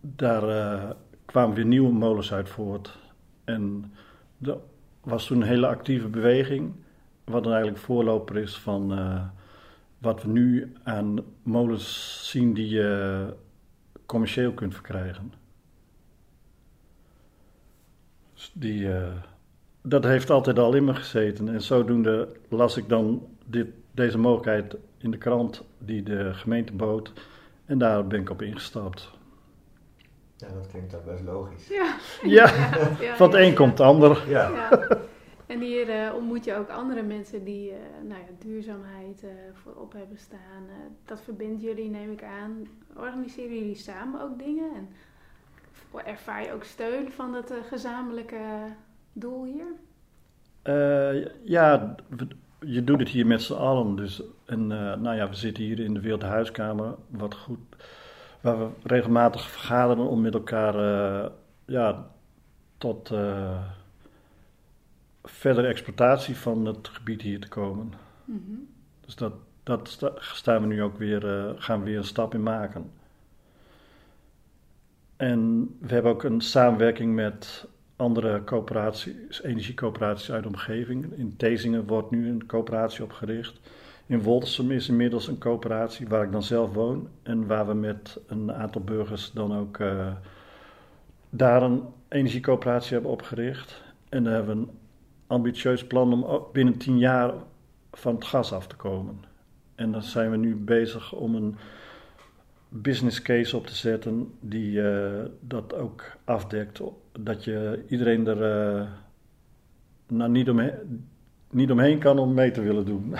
daar 0.00 0.96
kwamen 1.24 1.54
weer 1.54 1.64
nieuwe 1.66 1.92
molens 1.92 2.32
uit 2.32 2.48
voort. 2.48 2.98
En 3.44 3.92
dat 4.38 4.58
was 5.00 5.26
toen 5.26 5.40
een 5.40 5.48
hele 5.48 5.66
actieve 5.66 6.08
beweging. 6.08 6.72
Wat 7.24 7.42
dan 7.42 7.52
eigenlijk 7.52 7.82
voorloper 7.82 8.36
is 8.36 8.56
van 8.56 8.98
wat 9.98 10.22
we 10.22 10.28
nu 10.28 10.72
aan 10.82 11.16
molens 11.42 12.20
zien 12.30 12.54
die 12.54 12.68
je 12.68 13.26
commercieel 14.06 14.52
kunt 14.52 14.74
verkrijgen. 14.74 15.32
Dus 18.36 18.50
die 18.54 18.88
dat 19.88 20.04
heeft 20.04 20.30
altijd 20.30 20.58
al 20.58 20.74
in 20.74 20.84
me 20.84 20.94
gezeten. 20.94 21.48
En 21.48 21.62
zodoende 21.62 22.28
las 22.48 22.76
ik 22.76 22.88
dan 22.88 23.26
dit, 23.44 23.66
deze 23.90 24.18
mogelijkheid 24.18 24.76
in 24.98 25.10
de 25.10 25.18
krant 25.18 25.64
die 25.78 26.02
de 26.02 26.34
gemeente 26.34 26.72
bood. 26.72 27.12
En 27.64 27.78
daar 27.78 28.06
ben 28.06 28.20
ik 28.20 28.30
op 28.30 28.42
ingestapt. 28.42 29.10
Ja, 30.36 30.46
dat 30.48 30.66
klinkt 30.66 30.90
dan 30.90 31.00
best 31.04 31.22
logisch. 31.24 31.68
Ja, 31.68 31.96
ja. 32.22 32.46
ja 33.06 33.16
van 33.16 33.30
het 33.30 33.40
een 33.40 33.54
komt 33.54 33.70
het 33.70 33.80
ander. 33.80 34.24
Ja. 34.28 34.70
En 35.46 35.60
hier 35.60 35.88
uh, 35.88 36.14
ontmoet 36.14 36.44
je 36.44 36.54
ook 36.54 36.68
andere 36.68 37.02
mensen 37.02 37.44
die 37.44 37.70
uh, 37.70 37.76
nou 38.02 38.20
ja, 38.20 38.26
duurzaamheid 38.38 39.22
uh, 39.24 39.30
voorop 39.52 39.92
hebben 39.92 40.18
staan. 40.18 40.66
dat 41.04 41.20
verbindt 41.20 41.62
jullie, 41.62 41.90
neem 41.90 42.12
ik 42.12 42.22
aan. 42.22 42.68
Organiseren 42.96 43.58
jullie 43.58 43.74
samen 43.74 44.20
ook 44.20 44.38
dingen? 44.38 44.74
En 44.74 44.88
ervaar 46.02 46.42
je 46.42 46.52
ook 46.52 46.64
steun 46.64 47.10
van 47.12 47.32
dat 47.32 47.52
gezamenlijke 47.68 48.74
doel 49.12 49.44
hier? 49.44 49.66
Uh, 50.64 51.26
ja, 51.44 51.94
je 52.60 52.84
doet 52.84 52.98
het 52.98 53.08
hier 53.08 53.26
met 53.26 53.42
z'n 53.42 53.52
allen. 53.52 53.96
Dus, 53.96 54.22
en 54.44 54.60
uh, 54.60 54.94
nou 54.94 55.16
ja, 55.16 55.28
we 55.28 55.34
zitten 55.34 55.64
hier 55.64 55.80
in 55.80 55.94
de 55.94 56.00
Wereldhuiskamer, 56.00 56.94
wat 57.08 57.34
goed, 57.34 57.58
waar 58.40 58.58
we 58.58 58.68
regelmatig 58.82 59.50
vergaderen 59.50 60.08
om 60.08 60.20
met 60.20 60.34
elkaar 60.34 60.74
uh, 60.74 61.26
ja, 61.64 62.06
tot 62.78 63.12
verdere 65.22 65.66
exploitatie 65.66 66.36
van 66.36 66.64
het 66.64 66.88
gebied 66.88 67.22
hier 67.22 67.40
te 67.40 67.48
komen. 67.48 67.92
Mm 68.24 68.44
-hmm. 68.46 68.68
Dus 69.00 69.14
dat, 69.14 69.32
dat 69.62 69.88
sta, 69.88 70.12
staan 70.18 70.60
we 70.60 70.66
nu 70.66 70.82
ook 70.82 70.98
weer, 70.98 71.54
gaan 71.56 71.78
we 71.78 71.84
weer 71.84 71.98
een 71.98 72.04
stap 72.04 72.34
in 72.34 72.42
maken. 72.42 72.90
En 75.16 75.70
we 75.80 75.94
hebben 75.94 76.12
ook 76.12 76.22
een 76.22 76.40
samenwerking 76.40 77.14
met 77.14 77.68
andere 77.96 78.44
coöperaties, 78.44 79.42
energiecoöperaties 79.42 80.32
uit 80.32 80.42
de 80.42 80.48
omgeving. 80.48 81.12
In 81.12 81.34
Tezingen 81.36 81.86
wordt 81.86 82.10
nu 82.10 82.28
een 82.28 82.46
coöperatie 82.46 83.04
opgericht. 83.04 83.60
In 84.06 84.22
Woltersum 84.22 84.70
is 84.70 84.88
inmiddels 84.88 85.28
een 85.28 85.38
coöperatie 85.38 86.08
waar 86.08 86.24
ik 86.24 86.32
dan 86.32 86.42
zelf 86.42 86.72
woon 86.72 87.08
en 87.22 87.46
waar 87.46 87.66
we 87.66 87.74
met 87.74 88.20
een 88.26 88.52
aantal 88.52 88.80
burgers 88.80 89.32
dan 89.32 89.56
ook 89.56 89.78
uh, 89.78 90.12
daar 91.30 91.62
een 91.62 91.82
energiecoöperatie 92.08 92.92
hebben 92.92 93.10
opgericht. 93.10 93.82
En 94.08 94.24
daar 94.24 94.32
hebben 94.32 94.56
we 94.56 94.62
een 94.62 94.70
ambitieus 95.26 95.86
plan 95.86 96.24
om 96.24 96.46
binnen 96.52 96.76
tien 96.76 96.98
jaar 96.98 97.32
van 97.92 98.14
het 98.14 98.24
gas 98.24 98.52
af 98.52 98.66
te 98.66 98.76
komen. 98.76 99.24
En 99.74 99.92
dan 99.92 100.02
zijn 100.02 100.30
we 100.30 100.36
nu 100.36 100.56
bezig 100.56 101.12
om 101.12 101.34
een 101.34 101.56
business 102.82 103.22
case 103.22 103.56
op 103.56 103.66
te 103.66 103.74
zetten 103.74 104.34
die 104.40 104.70
uh, 104.70 105.24
dat 105.40 105.74
ook 105.74 106.04
afdekt 106.24 106.80
dat 107.20 107.44
je 107.44 107.84
iedereen 107.88 108.26
er 108.26 108.76
uh, 108.76 108.88
nou, 110.06 110.30
niet, 110.30 110.50
omheen, 110.50 111.08
niet 111.50 111.70
omheen 111.70 111.98
kan 111.98 112.18
om 112.18 112.34
mee 112.34 112.50
te 112.50 112.60
willen 112.60 112.84
doen. 112.84 113.08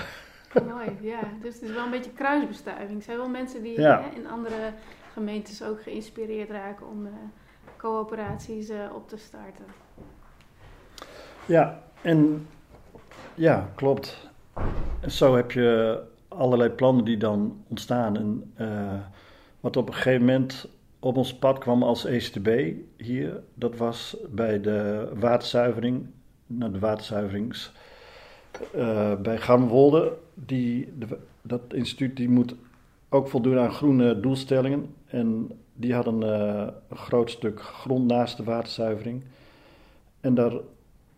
Mooi, 0.69 0.91
ja. 1.01 1.21
Dus 1.43 1.55
het 1.55 1.63
is 1.63 1.73
wel 1.73 1.85
een 1.85 1.91
beetje 1.91 2.13
kruisbestuiving. 2.13 2.99
Er 2.99 3.05
zijn 3.05 3.17
wel 3.17 3.29
mensen 3.29 3.63
die 3.63 3.81
hè, 3.81 4.15
in 4.15 4.27
andere 4.27 4.73
gemeentes 5.13 5.63
ook 5.63 5.83
geïnspireerd 5.83 6.51
raken 6.51 6.89
om 6.89 7.07
uh, 7.07 7.13
coöperaties 7.77 8.71
uh, 8.71 8.77
op 8.95 9.09
te 9.09 9.17
starten. 9.17 9.65
Ja, 11.47 11.83
en 12.03 12.47
ja, 13.35 13.71
klopt. 13.75 14.29
En 15.01 15.11
zo 15.11 15.37
heb 15.37 15.51
je 15.51 16.01
allerlei 16.29 16.71
plannen 16.71 17.05
die 17.05 17.17
dan 17.17 17.65
ontstaan. 17.69 18.17
En 18.17 18.53
wat 19.67 19.77
op 19.77 19.89
een 19.89 19.95
gegeven 19.95 20.25
moment 20.25 20.69
op 20.99 21.17
ons 21.17 21.35
pad 21.35 21.59
kwam 21.59 21.83
als 21.83 22.05
ECTB 22.05 22.73
hier. 22.97 23.43
Dat 23.55 23.77
was 23.77 24.17
bij 24.31 24.61
de 24.61 25.09
waterzuivering, 25.15 26.07
nou 26.47 26.73
de 26.73 26.79
waterzuiverings 26.79 27.73
uh, 28.77 29.15
bij 29.15 29.39
Garmwolde. 29.39 30.13
Die, 30.35 30.89
dat 31.43 31.61
instituut 31.69 32.17
die 32.17 32.29
moet 32.29 32.55
ook 33.09 33.29
voldoen 33.29 33.59
aan 33.59 33.73
groene 33.73 34.21
doelstellingen. 34.21 34.95
En 35.07 35.51
die 35.73 35.95
hadden 35.95 36.23
uh, 36.23 36.67
een 36.89 36.97
groot 36.97 37.31
stuk 37.31 37.61
grond 37.61 38.07
naast 38.07 38.37
de 38.37 38.45
waterzuivering. 38.45 39.23
En 40.21 40.35
daar 40.35 40.53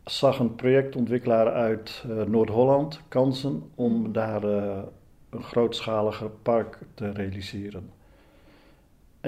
zag 0.05 0.39
een 0.39 0.55
projectontwikkelaar 0.55 1.53
uit 1.53 2.05
uh, 2.09 2.23
Noord-Holland 2.23 3.01
kansen 3.09 3.63
om 3.75 4.13
daar 4.13 4.43
een 4.43 5.43
grootschaliger 5.43 6.31
park 6.31 6.79
te 6.95 7.11
realiseren. 7.11 7.97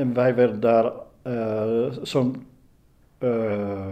En 0.00 0.14
wij 0.14 0.34
werden 0.34 0.60
daar 0.60 0.92
uh, 1.26 1.92
zo'n 2.02 2.46
uh, 3.18 3.86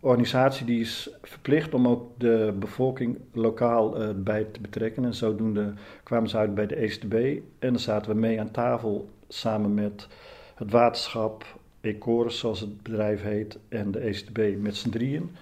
organisatie 0.00 0.66
die 0.66 0.80
is 0.80 1.10
verplicht 1.22 1.74
om 1.74 1.88
ook 1.88 2.10
de 2.18 2.54
bevolking 2.58 3.18
lokaal 3.32 4.02
uh, 4.02 4.08
bij 4.16 4.44
te 4.44 4.60
betrekken. 4.60 5.04
En 5.04 5.14
zodoende 5.14 5.72
kwamen 6.02 6.28
ze 6.28 6.36
uit 6.36 6.54
bij 6.54 6.66
de 6.66 6.74
ECTB 6.74 7.14
en 7.58 7.68
dan 7.72 7.78
zaten 7.78 8.10
we 8.10 8.18
mee 8.18 8.40
aan 8.40 8.50
tafel 8.50 9.08
samen 9.28 9.74
met 9.74 10.08
het 10.54 10.70
waterschap, 10.70 11.44
Ecorus 11.80 12.38
zoals 12.38 12.60
het 12.60 12.82
bedrijf 12.82 13.22
heet, 13.22 13.58
en 13.68 13.90
de 13.90 13.98
ECTB 13.98 14.38
met 14.58 14.76
z'n 14.76 14.90
drieën. 14.90 15.36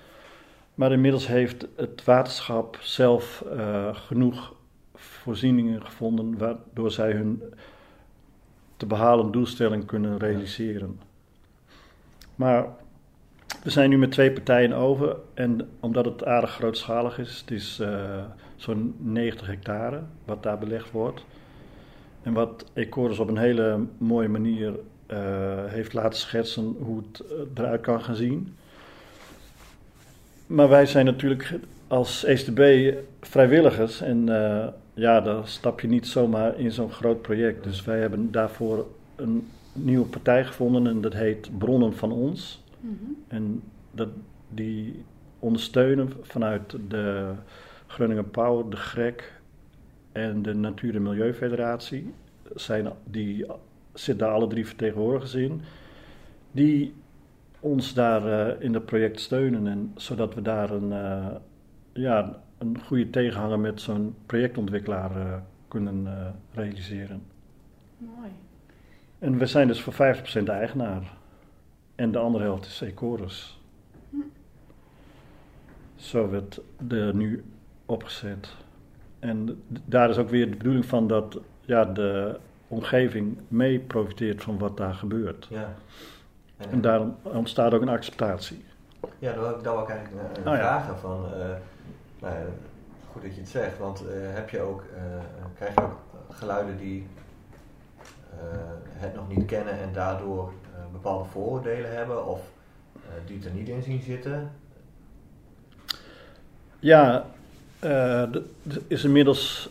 Maar 0.74 0.92
inmiddels 0.92 1.26
heeft 1.26 1.66
het 1.76 2.04
waterschap 2.04 2.78
zelf 2.80 3.44
genoeg 3.92 4.54
voorzieningen 4.94 5.82
gevonden 5.82 6.38
waardoor 6.38 6.90
zij 6.90 7.12
hun 7.12 7.42
te 8.82 8.88
behalen 8.88 9.32
doelstelling 9.32 9.86
kunnen 9.86 10.18
realiseren. 10.18 11.00
Maar 12.34 12.66
we 13.62 13.70
zijn 13.70 13.90
nu 13.90 13.98
met 13.98 14.10
twee 14.10 14.32
partijen 14.32 14.72
over 14.72 15.16
en 15.34 15.68
omdat 15.80 16.04
het 16.04 16.24
aardig 16.24 16.50
grootschalig 16.50 17.18
is, 17.18 17.40
het 17.40 17.50
is 17.50 17.78
uh, 17.80 18.24
zo'n 18.56 18.94
90 18.98 19.46
hectare 19.46 20.02
wat 20.24 20.42
daar 20.42 20.58
belegd 20.58 20.90
wordt. 20.90 21.24
En 22.22 22.32
wat 22.32 22.64
Ecorus 22.72 23.18
op 23.18 23.28
een 23.28 23.36
hele 23.36 23.86
mooie 23.98 24.28
manier 24.28 24.72
uh, 24.72 25.18
heeft 25.66 25.92
laten 25.92 26.18
schetsen 26.18 26.76
hoe 26.78 27.02
het 27.02 27.20
eh, 27.20 27.36
eruit 27.54 27.80
kan 27.80 28.00
gaan 28.00 28.16
zien. 28.16 28.56
Maar 30.46 30.68
wij 30.68 30.86
zijn 30.86 31.04
natuurlijk 31.04 31.54
als 31.88 32.24
ECTB 32.24 32.94
vrijwilligers 33.20 34.00
en 34.00 34.28
uh, 34.28 34.66
ja, 34.94 35.20
dan 35.20 35.46
stap 35.46 35.80
je 35.80 35.88
niet 35.88 36.06
zomaar 36.06 36.58
in 36.58 36.72
zo'n 36.72 36.92
groot 36.92 37.22
project. 37.22 37.64
Dus 37.64 37.84
wij 37.84 38.00
hebben 38.00 38.30
daarvoor 38.30 38.86
een 39.16 39.48
nieuwe 39.72 40.06
partij 40.06 40.44
gevonden 40.44 40.86
en 40.86 41.00
dat 41.00 41.12
heet 41.12 41.58
Bronnen 41.58 41.96
van 41.96 42.12
Ons. 42.12 42.62
Mhm. 42.80 42.94
En 43.28 43.62
dat, 43.90 44.08
die 44.48 45.04
ondersteunen 45.38 46.12
vanuit 46.22 46.76
de 46.88 47.32
Groningen 47.86 48.30
Power, 48.30 48.70
de 48.70 48.76
GREC 48.76 49.40
en 50.12 50.42
de 50.42 50.54
Natuur- 50.54 50.94
en 50.94 51.02
Milieufederatie. 51.02 52.14
Zijn, 52.54 52.88
die 53.04 53.46
zitten 53.92 54.26
daar 54.26 54.34
alle 54.34 54.46
drie 54.46 54.66
vertegenwoordigers 54.66 55.34
in. 55.34 55.60
Die 56.52 56.94
ons 57.60 57.94
daar 57.94 58.26
uh, 58.26 58.62
in 58.62 58.74
het 58.74 58.84
project 58.84 59.20
steunen. 59.20 59.66
En, 59.66 59.92
zodat 59.96 60.34
we 60.34 60.42
daar 60.42 60.70
een, 60.70 60.90
uh, 60.90 61.26
ja, 61.92 62.42
een 62.62 62.80
goede 62.86 63.10
tegenhanger 63.10 63.58
met 63.58 63.80
zo'n 63.80 64.14
projectontwikkelaar 64.26 65.16
eh, 65.16 65.34
kunnen 65.68 66.06
eh, 66.06 66.26
realiseren. 66.54 67.22
Mooi. 67.98 68.30
En 69.18 69.38
we 69.38 69.46
zijn 69.46 69.66
dus 69.66 69.80
voor 69.82 69.92
50% 70.40 70.44
eigenaar. 70.44 71.12
En 71.94 72.12
de 72.12 72.18
andere 72.18 72.44
helft 72.44 72.66
is 72.66 72.80
Ecorus. 72.80 73.60
Hm. 74.10 74.16
Zo 75.96 76.30
werd 76.30 76.60
de 76.86 77.10
nu 77.14 77.44
opgezet. 77.86 78.54
En 79.18 79.62
daar 79.84 80.10
is 80.10 80.16
ook 80.18 80.30
weer 80.30 80.50
de 80.50 80.56
bedoeling 80.56 80.86
van 80.86 81.06
dat 81.06 81.40
ja, 81.60 81.84
de 81.84 82.38
omgeving 82.68 83.38
mee 83.48 83.78
profiteert 83.80 84.42
van 84.42 84.58
wat 84.58 84.76
daar 84.76 84.94
gebeurt. 84.94 85.46
Ja. 85.50 85.74
En 86.70 86.80
daarom 86.80 87.16
ontstaat 87.22 87.74
ook 87.74 87.82
een 87.82 87.88
acceptatie. 87.88 88.64
Ja, 89.18 89.32
daar 89.32 89.40
wil 89.40 89.50
ik, 89.50 89.62
daar 89.64 89.74
wil 89.74 89.82
ik 89.82 89.88
eigenlijk 89.88 90.36
eh, 90.38 90.52
Oh 90.52 90.56
ja. 90.56 90.58
vragen 90.58 90.98
van. 90.98 91.24
eh, 91.34 91.46
nou 92.22 92.34
goed 93.12 93.22
dat 93.22 93.34
je 93.34 93.40
het 93.40 93.50
zegt, 93.50 93.78
want 93.78 94.06
eh, 94.06 94.14
heb 94.34 94.50
je 94.50 94.60
ook, 94.60 94.84
eh, 94.96 95.02
krijg 95.54 95.74
je 95.74 95.82
ook 95.82 95.98
geluiden 96.30 96.78
die 96.78 97.06
eh, 98.30 98.38
het 98.86 99.14
nog 99.14 99.28
niet 99.28 99.46
kennen 99.46 99.78
en 99.78 99.92
daardoor 99.92 100.52
bepaalde 100.92 101.28
vooroordelen 101.28 101.96
hebben 101.96 102.26
of 102.26 102.40
die 103.26 103.36
het 103.36 103.44
er 103.44 103.52
niet 103.52 103.68
in 103.68 103.82
zien 103.82 104.02
zitten? 104.02 104.50
Ja, 106.78 107.26
er 107.80 108.42
is 108.86 109.04
inmiddels 109.04 109.70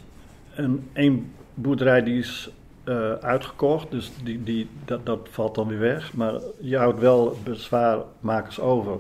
een 0.56 0.90
één 0.94 1.34
boerderij 1.54 2.04
die 2.04 2.20
is 2.20 2.52
eh, 2.84 3.14
uitgekocht, 3.14 3.92
dus 3.92 4.12
die, 4.24 4.44
die, 4.44 4.70
dat, 4.86 5.06
dat 5.06 5.28
valt 5.32 5.56
dan 5.56 5.68
weer 5.68 5.80
weg. 5.80 6.14
Maar 6.14 6.34
je 6.60 6.78
houdt 6.78 7.00
wel 7.00 7.38
bezwaarmakers 7.44 8.60
over. 8.60 9.00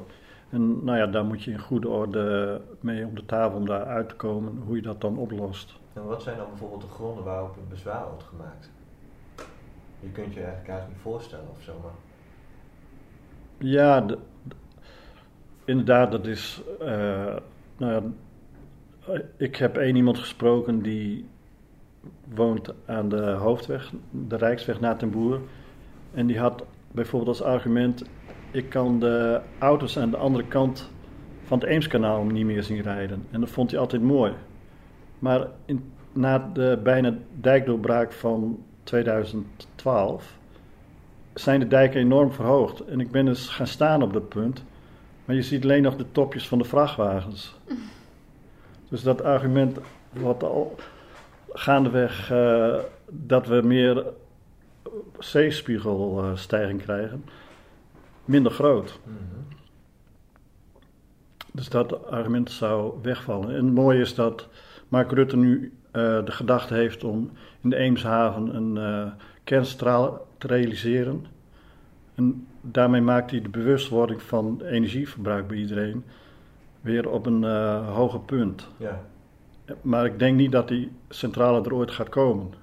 En 0.52 0.84
nou 0.84 0.98
ja, 0.98 1.08
daar 1.08 1.26
moet 1.26 1.44
je 1.44 1.52
in 1.52 1.60
goede 1.60 1.90
orde 1.90 2.62
mee 2.80 3.06
om 3.06 3.16
de 3.16 3.26
tafel 3.26 3.58
om 3.58 3.66
daar 3.66 3.86
uit 3.86 4.10
te 4.10 4.16
komen, 4.16 4.62
hoe 4.66 4.76
je 4.76 4.82
dat 4.82 5.02
dan 5.02 5.18
oplost. 5.18 5.80
En 5.94 6.06
wat 6.06 6.22
zijn 6.24 6.38
dan 6.38 6.48
bijvoorbeeld 6.50 6.82
de 6.82 6.88
gronden 6.88 7.24
waarop 7.24 7.56
het 7.56 7.70
bezwaar 7.70 8.08
wordt 8.08 8.24
gemaakt? 8.24 8.70
Je 10.00 10.10
kunt 10.12 10.34
je 10.34 10.40
eigenlijk 10.40 10.70
eigenlijk 10.70 10.88
niet 10.88 11.02
voorstellen 11.14 11.50
of 11.50 11.62
zo, 11.62 11.74
maar. 11.84 11.92
Ja, 13.58 14.02
de- 14.02 14.18
de- 14.44 14.56
inderdaad, 15.66 16.12
dat 16.12 16.26
is. 16.28 16.62
eh, 16.80 17.36
nou 17.78 17.94
ja, 19.08 19.22
ik 19.38 19.56
heb 19.56 19.78
één 19.78 19.96
iemand 19.96 20.18
gesproken 20.18 20.82
die 20.82 21.26
woont 22.36 22.74
aan 22.86 23.10
de 23.10 23.22
hoofdweg, 23.32 23.92
de 24.12 24.36
Rijksweg 24.36 24.80
naar 24.80 24.98
ten 24.98 25.10
Boer. 25.12 25.40
En 26.14 26.28
die 26.28 26.40
had 26.40 26.66
bijvoorbeeld 26.92 27.40
als 27.40 27.48
argument: 27.48 28.04
ik 28.52 28.70
kan 28.70 29.00
de 29.00 29.42
auto's 29.60 29.98
aan 29.98 30.10
de 30.10 30.18
andere 30.18 30.48
kant 30.48 30.90
van 31.44 31.60
het 31.60 31.68
Eemskanaal 31.68 32.24
niet 32.24 32.46
meer 32.46 32.64
zien 32.64 32.82
rijden. 32.82 33.26
En 33.32 33.40
dat 33.40 33.50
vond 33.50 33.72
hij 33.72 33.80
altijd 33.80 34.02
mooi. 34.02 34.34
Maar 35.20 35.48
in, 35.66 35.92
na 36.12 36.50
de 36.54 36.80
bijna 36.84 37.14
dijkdoorbraak 37.40 38.12
van 38.12 38.64
2012 38.84 40.38
zijn 41.34 41.60
de 41.60 41.68
dijken 41.68 42.00
enorm 42.00 42.32
verhoogd. 42.32 42.86
En 42.86 43.00
ik 43.00 43.12
ben 43.12 43.26
dus 43.26 43.48
gaan 43.48 43.68
staan 43.68 44.04
op 44.04 44.14
dat 44.14 44.30
punt. 44.30 44.64
Maar 45.26 45.36
je 45.36 45.42
ziet 45.42 45.64
alleen 45.64 45.84
nog 45.84 45.96
de 45.96 46.12
topjes 46.12 46.48
van 46.48 46.58
de 46.58 46.64
vrachtwagens. 46.64 47.56
Dus 48.90 49.04
dat 49.04 49.24
argument 49.24 49.80
wat 50.12 50.44
al 50.44 50.76
gaandeweg 51.54 52.32
eh, 52.32 52.76
dat 53.10 53.48
we 53.48 53.62
meer 53.64 54.04
zeespiegelstijging 55.20 56.82
krijgen, 56.82 57.24
minder 58.26 58.52
groot. 58.52 59.00
Mhm. 59.04 59.16
Dus 61.52 61.70
dat 61.70 62.08
argument 62.08 62.52
zou 62.52 62.94
wegvallen. 63.02 63.50
En 63.50 63.66
het 63.66 63.74
mooie 63.74 64.00
is 64.02 64.16
dat 64.16 64.48
Mark 64.88 65.12
Rutte 65.12 65.38
nu 65.38 65.74
eh, 65.92 66.26
de 66.26 66.32
gedachte 66.32 66.74
heeft 66.74 67.04
om 67.04 67.32
in 67.62 67.70
de 67.70 67.76
Eemshaven 67.76 68.56
een 68.56 68.78
eh 68.78 69.12
kerncentrale 69.44 70.22
te 70.38 70.48
realiseren. 70.48 71.26
En 72.16 72.48
daarmee 72.62 73.02
maakt 73.02 73.32
hij 73.32 73.42
de 73.42 73.50
bewustwording 73.50 74.22
van 74.22 74.62
energieverbruik 74.62 75.48
bij 75.48 75.58
iedereen 75.58 76.04
weer 76.82 77.10
op 77.10 77.26
een 77.26 77.44
eh, 77.44 77.96
hoger 77.96 78.20
punt. 78.20 78.68
Ja, 78.78 79.02
Maar 79.82 80.06
ik 80.06 80.20
denk 80.20 80.38
niet 80.38 80.52
dat 80.52 80.68
die 80.68 80.92
centrale 81.10 81.62
er 81.62 81.74
ooit 81.74 81.92
gaat 81.92 82.10
komen. 82.10 82.54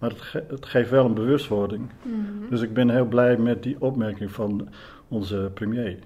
Maar 0.00 0.10
het, 0.10 0.20
ge- 0.20 0.44
het 0.48 0.66
geeft 0.66 0.90
wel 0.90 1.04
een 1.04 1.14
bewustwording. 1.14 1.90
Mhm. 2.02 2.48
Dus 2.50 2.60
ik 2.60 2.72
ben 2.74 2.90
heel 2.90 3.04
blij 3.04 3.36
met 3.36 3.62
die 3.62 3.76
opmerking 3.78 4.30
van 4.30 4.68
onze 5.08 5.50
premier. 5.54 5.98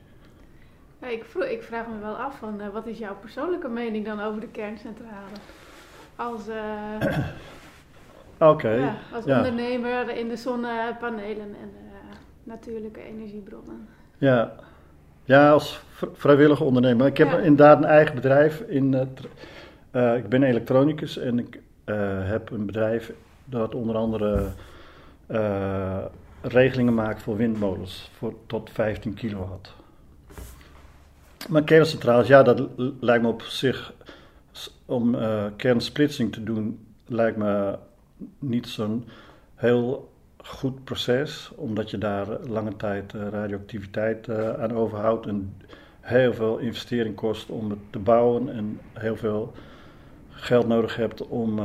Ja, 1.01 1.07
ik, 1.09 1.25
ik 1.51 1.63
vraag 1.63 1.87
me 1.87 1.99
wel 2.01 2.15
af 2.15 2.39
van, 2.39 2.61
eh, 2.61 2.69
wat 2.69 2.87
is 2.87 2.99
jouw 2.99 3.17
persoonlijke 3.21 3.69
mening 3.69 4.05
dan 4.05 4.21
over 4.21 4.41
de 4.41 4.49
kerncentrale? 4.49 5.37
Als, 6.17 6.49
eh, 6.49 6.57
ja, 8.63 8.97
als 9.13 9.25
ja. 9.25 9.37
ondernemer 9.37 10.17
in 10.17 10.29
de 10.29 10.37
zonnepanelen 10.37 11.47
en 11.47 11.71
eh, 11.77 12.17
natuurlijke 12.43 13.01
energiebronnen. 13.03 13.89
Ja, 14.19 14.53
ja 15.25 15.51
als 15.51 15.81
vr- 15.91 16.07
vrijwillige 16.13 16.65
ondernemer. 16.65 17.07
Ik 17.07 17.17
heb 17.17 17.33
inderdaad 17.33 17.79
een 17.79 17.85
eigen 17.85 18.15
bedrijf. 18.15 18.61
In, 18.61 18.95
eh, 19.91 20.17
ik 20.17 20.29
ben 20.29 20.43
elektronicus 20.43 21.19
en 21.19 21.39
ik 21.39 21.61
eh, 21.85 21.97
heb 22.29 22.51
een 22.51 22.67
bedrijf 22.67 23.13
dat 23.45 23.75
onder 23.75 23.97
andere 23.97 24.53
eh, 25.27 26.05
regelingen 26.43 26.95
maakt 26.95 27.23
voor 27.23 27.37
windmolens 27.37 28.11
voor 28.17 28.35
tot 28.47 28.71
15 28.71 29.15
kilowatt. 29.15 29.75
Maar 31.49 31.65
kerncentrales, 31.65 32.27
ja, 32.27 32.43
dat 32.43 32.69
lijkt 33.01 33.23
me 33.23 33.29
op 33.29 33.43
zich 33.43 33.93
om 34.85 35.15
eh, 35.15 35.45
kernsplitsing 35.57 36.33
te 36.33 36.43
doen, 36.43 36.87
lijkt 37.07 37.37
me 37.37 37.79
niet 38.39 38.67
zo'n 38.67 39.09
heel 39.55 40.13
goed 40.37 40.85
proces, 40.85 41.53
omdat 41.57 41.91
je 41.91 41.99
daar 41.99 42.27
lange 42.49 42.77
tijd 42.77 43.15
eh, 43.15 43.29
radioactiviteit 43.29 44.29
aan 44.59 44.73
overhoudt 44.73 45.27
en 45.27 45.57
heel 46.01 46.35
veel 46.35 46.59
investering 46.59 47.15
kost 47.15 47.49
om 47.49 47.71
het 47.71 47.79
te 47.91 47.99
bouwen 47.99 48.49
en 48.49 48.81
heel 48.93 49.17
veel 49.17 49.53
geld 50.31 50.67
nodig 50.67 50.97
hebt 50.97 51.27
om 51.27 51.61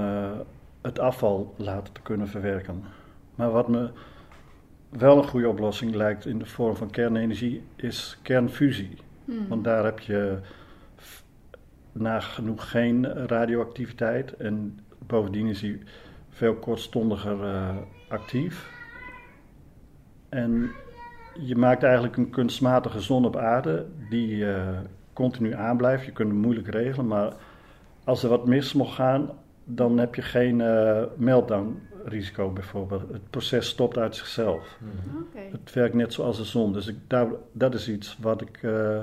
het 0.81 0.99
afval 0.99 1.53
later 1.57 1.93
te 1.93 2.01
kunnen 2.01 2.27
verwerken. 2.27 2.83
Maar 3.35 3.51
wat 3.51 3.67
me 3.67 3.89
wel 4.89 5.17
een 5.17 5.27
goede 5.27 5.49
oplossing 5.49 5.95
lijkt 5.95 6.25
in 6.25 6.39
de 6.39 6.45
vorm 6.45 6.75
van 6.75 6.89
kernenergie 6.89 7.63
is 7.75 8.19
kernfusie. 8.21 8.97
Mhm. 9.25 9.47
Want 9.47 9.63
daar 9.63 9.83
heb 9.85 9.99
je 9.99 10.39
nagenoeg 11.91 12.69
geen 12.69 13.05
radioactiviteit 13.27 14.35
en 14.35 14.79
bovendien 15.07 15.47
is 15.47 15.61
hij 15.61 15.79
veel 16.29 16.55
kortstondiger 16.55 17.43
eh, 17.43 17.75
actief. 18.07 18.71
En 20.29 20.71
je 21.39 21.55
maakt 21.55 21.83
eigenlijk 21.83 22.17
een 22.17 22.29
kunstmatige 22.29 22.99
zon 22.99 23.25
op 23.25 23.35
aarde 23.35 23.85
die 24.09 24.53
eh, 24.53 24.77
continu 25.13 25.53
aanblijft. 25.53 26.05
Je 26.05 26.11
kunt 26.11 26.29
het 26.29 26.37
moeilijk 26.37 26.67
regelen, 26.67 27.07
maar 27.07 27.33
als 28.03 28.23
er 28.23 28.29
wat 28.29 28.47
mis 28.47 28.73
mocht 28.73 28.95
gaan, 28.95 29.29
dan 29.75 29.97
heb 29.97 30.15
je 30.15 30.21
geen 30.21 30.61
eh, 30.61 31.03
meltdown 31.15 31.81
risico 32.05 32.49
bijvoorbeeld. 32.51 33.01
Het 33.11 33.29
proces 33.29 33.67
stopt 33.67 33.97
uit 33.97 34.15
zichzelf. 34.15 34.77
Mhm. 34.79 35.17
Oké. 35.21 35.39
Het 35.57 35.73
werkt 35.73 35.95
net 35.95 36.13
zoals 36.13 36.37
de 36.37 36.43
zon. 36.43 36.73
Dus 36.73 36.87
ik, 36.87 36.95
daar, 37.07 37.27
dat 37.51 37.73
is 37.73 37.89
iets 37.89 38.17
wat 38.21 38.41
ik, 38.41 38.59
eh, 38.63 38.99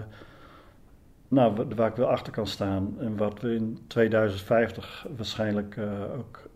nou, 1.29 1.55
wa- 1.55 1.75
waar 1.75 1.89
ik 1.91 1.97
wel 1.97 2.09
achter 2.09 2.33
kan 2.33 2.47
staan. 2.47 2.95
En 2.99 3.17
wat 3.17 3.41
we 3.41 3.55
in 3.55 3.79
2050 3.87 5.07
waarschijnlijk 5.17 5.77
eh, 5.77 6.03
ook 6.19 6.49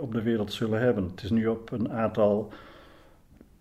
op 0.00 0.12
de 0.12 0.22
wereld 0.22 0.52
zullen 0.52 0.80
hebben. 0.80 1.04
Het 1.04 1.22
is 1.22 1.30
nu 1.30 1.46
op 1.46 1.70
een 1.70 1.92
aantal 1.92 2.52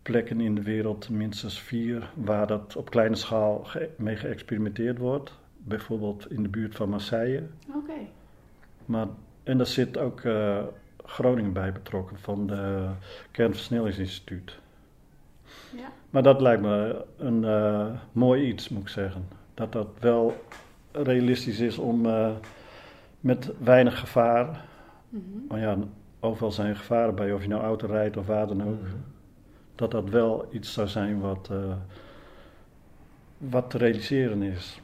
plekken 0.02 0.42
in 0.42 0.56
de 0.56 0.62
wereld, 0.64 1.10
minstens 1.10 1.60
vier, 1.62 2.12
waar 2.16 2.48
dat 2.48 2.76
op 2.76 2.90
kleine 2.90 3.16
schaal 3.16 3.64
ge- 3.64 3.90
mee 3.98 4.16
geëxperimenteerd 4.16 4.98
wordt. 4.98 5.32
Bijvoorbeeld 5.58 6.32
in 6.32 6.44
de 6.44 6.50
buurt 6.50 6.76
van 6.76 6.90
Marseille. 6.90 7.44
Oké. 7.76 7.94
Maar, 8.86 9.08
en 9.44 9.58
daar 9.58 9.68
zit 9.68 9.98
ook 9.98 10.22
eh, 10.22 10.58
Groningen 11.06 11.54
bij 11.54 11.72
betrokken 11.72 12.20
van 12.20 12.48
de 12.48 12.88
Kernversnellingsinstituut. 13.32 14.60
Ja. 15.76 15.88
Maar 16.10 16.24
dat 16.24 16.42
lijkt 16.42 16.62
me 16.62 17.06
een 17.18 17.44
eh, 17.46 17.86
mooi 18.12 18.44
iets, 18.48 18.70
moet 18.70 18.82
ik 18.82 18.88
zeggen. 18.88 19.28
Dat 19.54 19.72
dat 19.72 19.88
wel 20.00 20.44
realistisch 20.92 21.60
is 21.60 21.78
om 21.78 22.06
eh, 22.06 22.32
met 23.20 23.52
weinig 23.58 24.00
gevaar, 24.00 24.66
Mhm. 25.10 25.22
maar 25.48 25.60
ja, 25.60 25.78
overal 26.20 26.52
zijn 26.52 26.76
gevaren 26.76 27.16
bij, 27.16 27.34
of 27.34 27.42
je 27.42 27.48
nou 27.48 27.62
auto 27.64 27.88
rijdt 27.88 28.18
of 28.18 28.26
waar 28.28 28.48
dan 28.48 28.64
ook, 28.64 28.82
Mhm. 28.82 28.96
dat 29.76 29.92
dat 29.92 30.10
wel 30.10 30.48
iets 30.52 30.74
zou 30.74 30.88
zijn 30.88 31.20
wat, 31.20 31.50
eh, 31.52 31.58
wat 33.38 33.70
te 33.70 33.78
realiseren 33.78 34.42
is. 34.42 34.82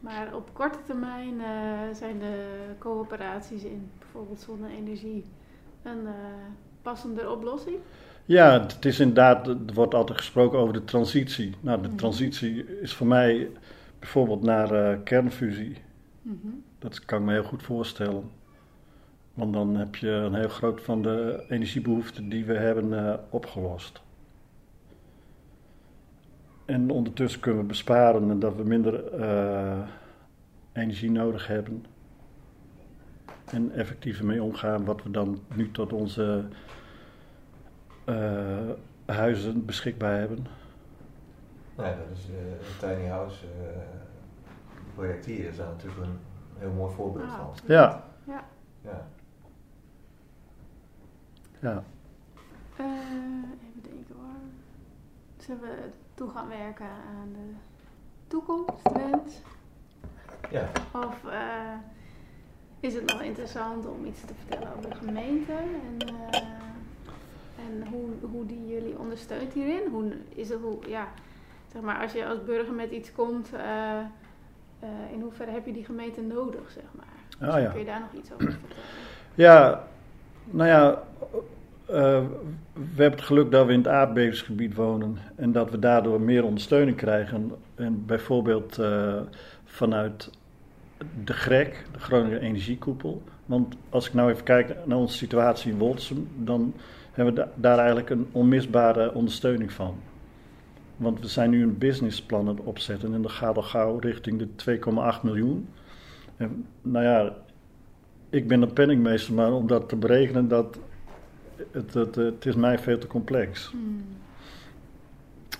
Maar 0.00 0.34
op 0.34 0.50
korte 0.52 0.78
termijn 0.86 1.40
eh, 1.40 1.94
zijn 1.94 2.18
de 2.18 2.58
coöperaties 2.78 3.62
in 3.64 3.90
bijvoorbeeld 3.98 4.40
zonne-energie 4.40 5.24
een 5.82 6.06
eh, 6.06 6.12
passende 6.82 7.30
oplossing. 7.30 7.76
Ja, 8.24 8.60
het 8.60 8.84
is 8.84 9.00
inderdaad, 9.00 9.46
er 9.48 9.58
wordt 9.74 9.94
altijd 9.94 10.18
gesproken 10.18 10.58
over 10.58 10.72
de 10.74 10.84
transitie. 10.84 11.54
Nou, 11.60 11.82
de 11.82 11.88
Mhm. 11.88 11.96
transitie 11.96 12.80
is 12.80 12.94
voor 12.94 13.06
mij 13.06 13.48
bijvoorbeeld 13.98 14.42
naar 14.42 14.72
eh, 14.72 14.98
kernfusie. 15.04 15.76
Mhm. 16.22 16.36
Dat 16.78 17.04
kan 17.04 17.18
ik 17.20 17.24
me 17.26 17.32
heel 17.32 17.42
goed 17.42 17.62
voorstellen. 17.62 18.30
Want 19.34 19.52
dan 19.52 19.76
heb 19.76 19.96
je 19.96 20.08
een 20.10 20.34
heel 20.34 20.48
groot 20.48 20.80
van 20.82 21.02
de 21.02 21.44
energiebehoeften 21.48 22.28
die 22.28 22.44
we 22.44 22.54
hebben 22.54 23.20
opgelost. 23.30 24.02
En 26.68 26.90
ondertussen 26.90 27.40
kunnen 27.40 27.60
we 27.60 27.66
besparen 27.66 28.30
en 28.30 28.38
dat 28.38 28.56
we 28.56 28.62
minder 28.64 29.04
eh, 29.14 29.78
energie 30.72 31.10
nodig 31.10 31.46
hebben. 31.46 31.84
En 33.44 33.72
effectiever 33.72 34.24
mee 34.26 34.42
omgaan 34.42 34.84
wat 34.84 35.02
we 35.02 35.10
dan 35.10 35.38
nu 35.54 35.70
tot 35.70 35.92
onze 35.92 36.44
eh, 38.04 38.68
huizen 39.06 39.64
beschikbaar 39.64 40.18
hebben. 40.18 40.46
Nou 41.76 41.88
ja, 41.88 41.96
dat 41.96 42.18
is 42.18 42.24
eh, 42.24 42.36
het 42.38 42.78
Tiny 42.78 43.08
House 43.08 43.44
eh, 43.46 43.78
project 44.94 45.24
hier 45.24 45.48
is 45.48 45.56
daar 45.56 45.66
natuurlijk 45.68 46.00
een 46.02 46.18
heel 46.58 46.72
mooi 46.72 46.94
voorbeeld 46.94 47.24
Ah, 47.30 47.34
van. 47.36 47.54
Ja. 47.66 48.04
Ja. 48.26 48.44
Ja. 48.84 49.06
Ja, 51.60 51.82
Eh, 52.76 52.84
even 52.84 53.82
denken 53.82 54.14
hoor. 54.16 54.34
Zullen 55.36 55.60
we 55.60 55.88
toe 56.18 56.30
gaan 56.30 56.48
werken 56.48 56.86
aan 56.86 57.32
de 57.32 57.54
toekomstwens? 58.26 59.40
ja. 60.50 60.68
Of 60.92 61.24
eh, 61.24 61.74
is 62.80 62.94
het 62.94 63.06
nog 63.06 63.22
interessant 63.22 63.86
om 63.86 64.04
iets 64.04 64.20
te 64.20 64.34
vertellen 64.34 64.76
over 64.76 64.90
de 64.90 64.96
gemeente 64.96 65.52
en, 65.52 66.08
eh, 66.08 66.40
en 67.66 67.86
hoe, 67.90 68.30
hoe 68.30 68.46
die 68.46 68.66
jullie 68.66 68.98
ondersteunt 68.98 69.52
hierin? 69.52 69.90
Hoe 69.90 70.12
is 70.28 70.48
het, 70.48 70.60
hoe, 70.60 70.78
ja, 70.88 71.08
zeg 71.72 71.82
maar, 71.82 72.02
als 72.02 72.12
je 72.12 72.26
als 72.26 72.44
burger 72.44 72.74
met 72.74 72.90
iets 72.90 73.12
komt, 73.12 73.52
eh, 73.52 74.00
in 75.12 75.20
hoeverre 75.20 75.50
heb 75.50 75.66
je 75.66 75.72
die 75.72 75.84
gemeente 75.84 76.20
nodig, 76.20 76.70
zeg 76.70 76.84
maar? 76.96 77.50
Ah, 77.50 77.62
ja. 77.62 77.70
Kun 77.70 77.80
je 77.80 77.86
daar 77.86 78.00
nog 78.00 78.12
iets 78.12 78.32
over 78.32 78.50
vertellen? 78.50 78.84
Ja, 79.34 79.84
nou 80.44 80.68
ja, 80.68 81.02
eh, 81.88 82.22
we 82.72 83.02
hebben 83.02 83.18
het 83.18 83.22
geluk 83.22 83.50
dat 83.50 83.66
we 83.66 83.72
in 83.72 83.78
het 83.78 83.88
aardbevingsgebied 83.88 84.74
wonen 84.74 85.16
en 85.36 85.52
dat 85.52 85.70
we 85.70 85.78
daardoor 85.78 86.20
meer 86.20 86.44
ondersteuning 86.44 86.96
krijgen. 86.96 87.52
En 87.74 88.06
bijvoorbeeld 88.06 88.78
eh, 88.78 89.20
vanuit 89.64 90.30
de 91.24 91.32
GREC, 91.32 91.84
de 91.92 91.98
Groningen 91.98 92.40
Energiekoepel. 92.40 93.22
Want 93.46 93.76
als 93.88 94.06
ik 94.06 94.14
nou 94.14 94.30
even 94.30 94.44
kijk 94.44 94.76
naar 94.84 94.98
onze 94.98 95.16
situatie 95.16 95.72
in 95.72 95.78
Woltersum, 95.78 96.28
dan 96.36 96.74
hebben 97.12 97.34
we 97.34 97.40
da- 97.40 97.50
daar 97.54 97.78
eigenlijk 97.78 98.10
een 98.10 98.28
onmisbare 98.32 99.14
ondersteuning 99.14 99.72
van. 99.72 99.96
Want 100.96 101.20
we 101.20 101.26
zijn 101.28 101.50
nu 101.50 101.62
een 101.62 101.78
businessplan 101.78 102.40
aan 102.40 102.56
het 102.56 102.64
opzetten 102.64 103.14
en 103.14 103.22
dat 103.22 103.30
gaat 103.30 103.56
al 103.56 103.62
gauw 103.62 103.98
richting 103.98 104.38
de 104.38 104.48
2,8 104.54 105.22
miljoen. 105.22 105.68
En, 106.36 106.66
nou 106.82 107.04
ja, 107.04 107.34
ik 108.30 108.48
ben 108.48 108.62
een 108.62 108.72
penningmeester, 108.72 109.34
maar 109.34 109.52
om 109.52 109.66
dat 109.66 109.88
te 109.88 109.96
berekenen, 109.96 110.48
dat, 110.48 110.78
het, 111.70 111.94
het, 111.94 112.14
het 112.14 112.46
is 112.46 112.54
mij 112.54 112.78
veel 112.78 112.98
te 112.98 113.06
complex. 113.06 113.70
Hmm. 113.70 114.04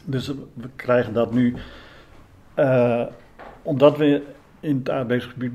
Dus 0.05 0.27
we 0.55 0.69
krijgen 0.77 1.13
dat 1.13 1.33
nu, 1.33 1.55
eh, 2.55 3.07
omdat 3.63 3.97
we 3.97 4.23
in 4.61 4.77
het 4.77 4.91
aardbevingsgebied 4.91 5.53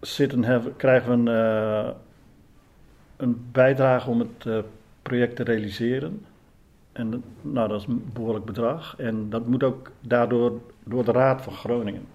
zitten, 0.00 0.44
hebben, 0.44 0.76
krijgen 0.76 1.24
we 1.24 1.30
een, 1.30 1.38
eh, 1.38 1.90
een 3.16 3.46
bijdrage 3.52 4.10
om 4.10 4.18
het 4.18 4.46
eh, 4.46 4.58
project 5.02 5.36
te 5.36 5.42
realiseren. 5.42 6.24
En 6.92 7.10
dat- 7.10 7.20
nou, 7.40 7.68
dat 7.68 7.80
is 7.80 7.86
een 7.86 8.10
behoorlijk 8.12 8.44
bedrag. 8.44 8.94
En 8.98 9.30
dat 9.30 9.46
moet 9.46 9.62
ook 9.62 9.90
daardoor 10.00 10.60
door 10.84 11.04
de 11.04 11.12
Raad 11.12 11.42
van 11.42 11.52
Groningen. 11.52 12.06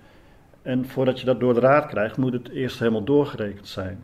En 0.62 0.86
voordat 0.86 1.20
je 1.20 1.26
dat 1.26 1.40
door 1.40 1.54
de 1.54 1.60
Raad 1.60 1.86
krijgt, 1.86 2.18
moet 2.18 2.34
het 2.34 2.50
eerst 2.50 2.80
helemaal 2.80 3.04
doorgerekend 3.04 3.68
zijn. 3.68 4.04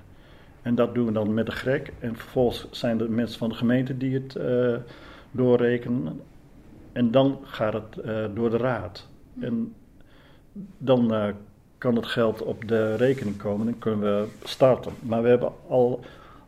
En 0.66 0.76
dat 0.76 0.94
doen 0.94 1.06
we 1.06 1.12
dan 1.12 1.34
met 1.34 1.46
de 1.46 1.52
GREK. 1.52 1.94
En 2.00 2.16
vervolgens 2.16 2.68
zijn 2.72 3.00
er 3.00 3.12
mensen 3.12 3.38
van 3.38 3.50
de 3.50 3.56
gemeente 3.56 3.98
die 3.98 4.14
het 4.14 4.36
eh, 4.36 4.76
doorrekenen. 5.32 6.22
En 6.92 7.12
dan 7.12 7.40
gaat 7.44 7.74
het 7.74 7.98
eh, 7.98 8.26
door 8.34 8.50
de 8.50 8.58
Raad. 8.58 9.08
En 9.40 9.74
dan 10.78 11.14
eh, 11.14 11.28
kan 11.78 11.96
het 11.96 12.06
geld 12.06 12.42
op 12.42 12.68
de 12.68 12.96
rekening 12.96 13.38
komen 13.38 13.68
en 13.68 13.80
kunnen 13.80 14.00
we 14.00 14.28
starten. 14.44 14.92
Maar 15.02 15.22
we 15.22 15.28
hebben 15.28 15.52
al 15.68 16.00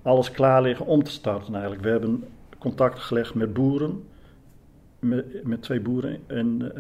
alles 0.01 0.31
klaar 0.31 0.61
liggen 0.61 0.85
om 0.85 1.03
te 1.03 1.11
starten 1.11 1.53
eigenlijk. 1.53 1.83
We 1.83 1.89
hebben 1.89 2.23
contact 2.57 2.99
gelegd 2.99 3.33
met 3.33 3.53
boeren, 3.53 4.03
met, 4.99 5.61
twee 5.61 5.79
boeren 5.79 6.19
en 6.27 6.71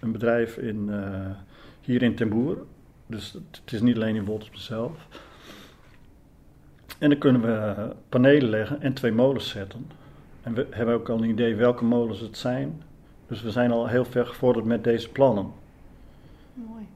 een 0.00 0.12
bedrijf 0.12 0.56
in, 0.56 0.90
hier 1.80 2.02
in 2.02 2.14
Ten 2.14 2.28
Boer. 2.28 2.56
Dus 3.06 3.32
het, 3.32 3.72
is 3.72 3.80
niet 3.80 3.96
alleen 3.96 4.16
in 4.16 4.24
Woltersum 4.24 4.56
zelf. 4.56 5.08
En 6.98 7.08
dan 7.08 7.18
kunnen 7.18 7.40
we 7.42 7.74
panelen 8.08 8.48
leggen 8.48 8.82
en 8.82 8.92
twee 8.92 9.12
molens 9.12 9.48
zetten. 9.48 9.86
En 10.42 10.54
we 10.54 10.66
hebben 10.70 10.94
ook 10.94 11.08
al 11.08 11.16
een 11.16 11.28
idee 11.28 11.54
welke 11.54 11.84
molens 11.84 12.20
het 12.20 12.36
zijn. 12.36 12.82
Dus 13.26 13.42
we 13.42 13.50
zijn 13.50 13.70
al 13.70 13.86
heel 13.86 14.04
ver 14.04 14.26
gevorderd 14.26 14.66
met 14.66 14.84
deze 14.84 15.08
plannen. 15.08 15.52
Mooi. 16.54 16.86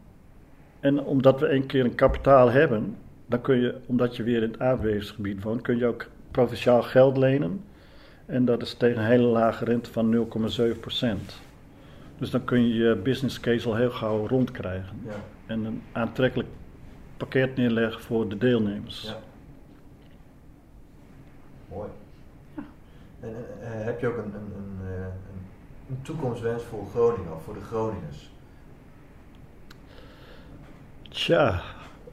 En 0.81 1.05
omdat 1.05 1.41
we 1.41 1.47
één 1.47 1.67
keer 1.67 1.85
een 1.85 1.95
kapitaal 1.95 2.51
hebben, 2.51 2.97
dan 3.27 3.41
kun 3.41 3.61
je, 3.61 3.75
omdat 3.87 4.17
je 4.17 4.23
weer 4.23 4.43
in 4.43 4.51
het 4.51 4.61
aardbevingsgebied 4.61 5.43
woont, 5.43 5.63
kun 5.63 5.79
je 5.79 5.87
ook 5.87 6.07
provinciaal 6.31 6.83
geld 6.83 7.17
lenen. 7.17 7.65
En 8.27 8.45
dat 8.45 8.63
is 8.63 8.75
tegen 8.75 8.99
een 8.99 9.09
hele 9.09 9.27
lage 9.27 9.65
rente 9.65 9.93
van 9.93 10.15
0,7%. 10.15 11.09
Dus 12.19 12.31
dan 12.31 12.45
kun 12.45 12.69
je 12.69 12.75
je 12.75 12.95
business 12.95 13.41
case 13.41 13.69
al 13.69 13.77
heel 13.77 13.91
gauw 13.91 14.27
rondkrijgen. 14.27 15.01
Ja. 15.05 15.13
En 15.47 15.65
een 15.65 15.83
aantrekkelijk 15.93 16.49
pakket 17.17 17.57
neerleggen 17.57 18.01
voor 18.01 18.29
de 18.29 18.39
deelnemers. 18.39 19.03
Ja. 19.03 19.19
Mooi. 21.73 21.89
Ja. 22.57 22.63
En 23.21 23.29
eh, 23.61 23.79
eh, 23.81 23.85
heb 23.85 24.01
je 24.01 24.07
ook 24.07 24.17
een, 24.17 24.25
een, 24.25 24.53
een, 24.57 24.79
eh, 24.87 25.01
een, 25.01 25.43
een 25.91 26.03
toekomstwens 26.03 26.63
voor 26.63 26.87
Groningen 26.95 27.35
of 27.35 27.43
voor 27.43 27.55
de 27.55 27.61
Groningers? 27.61 28.31
Tja, 31.09 31.61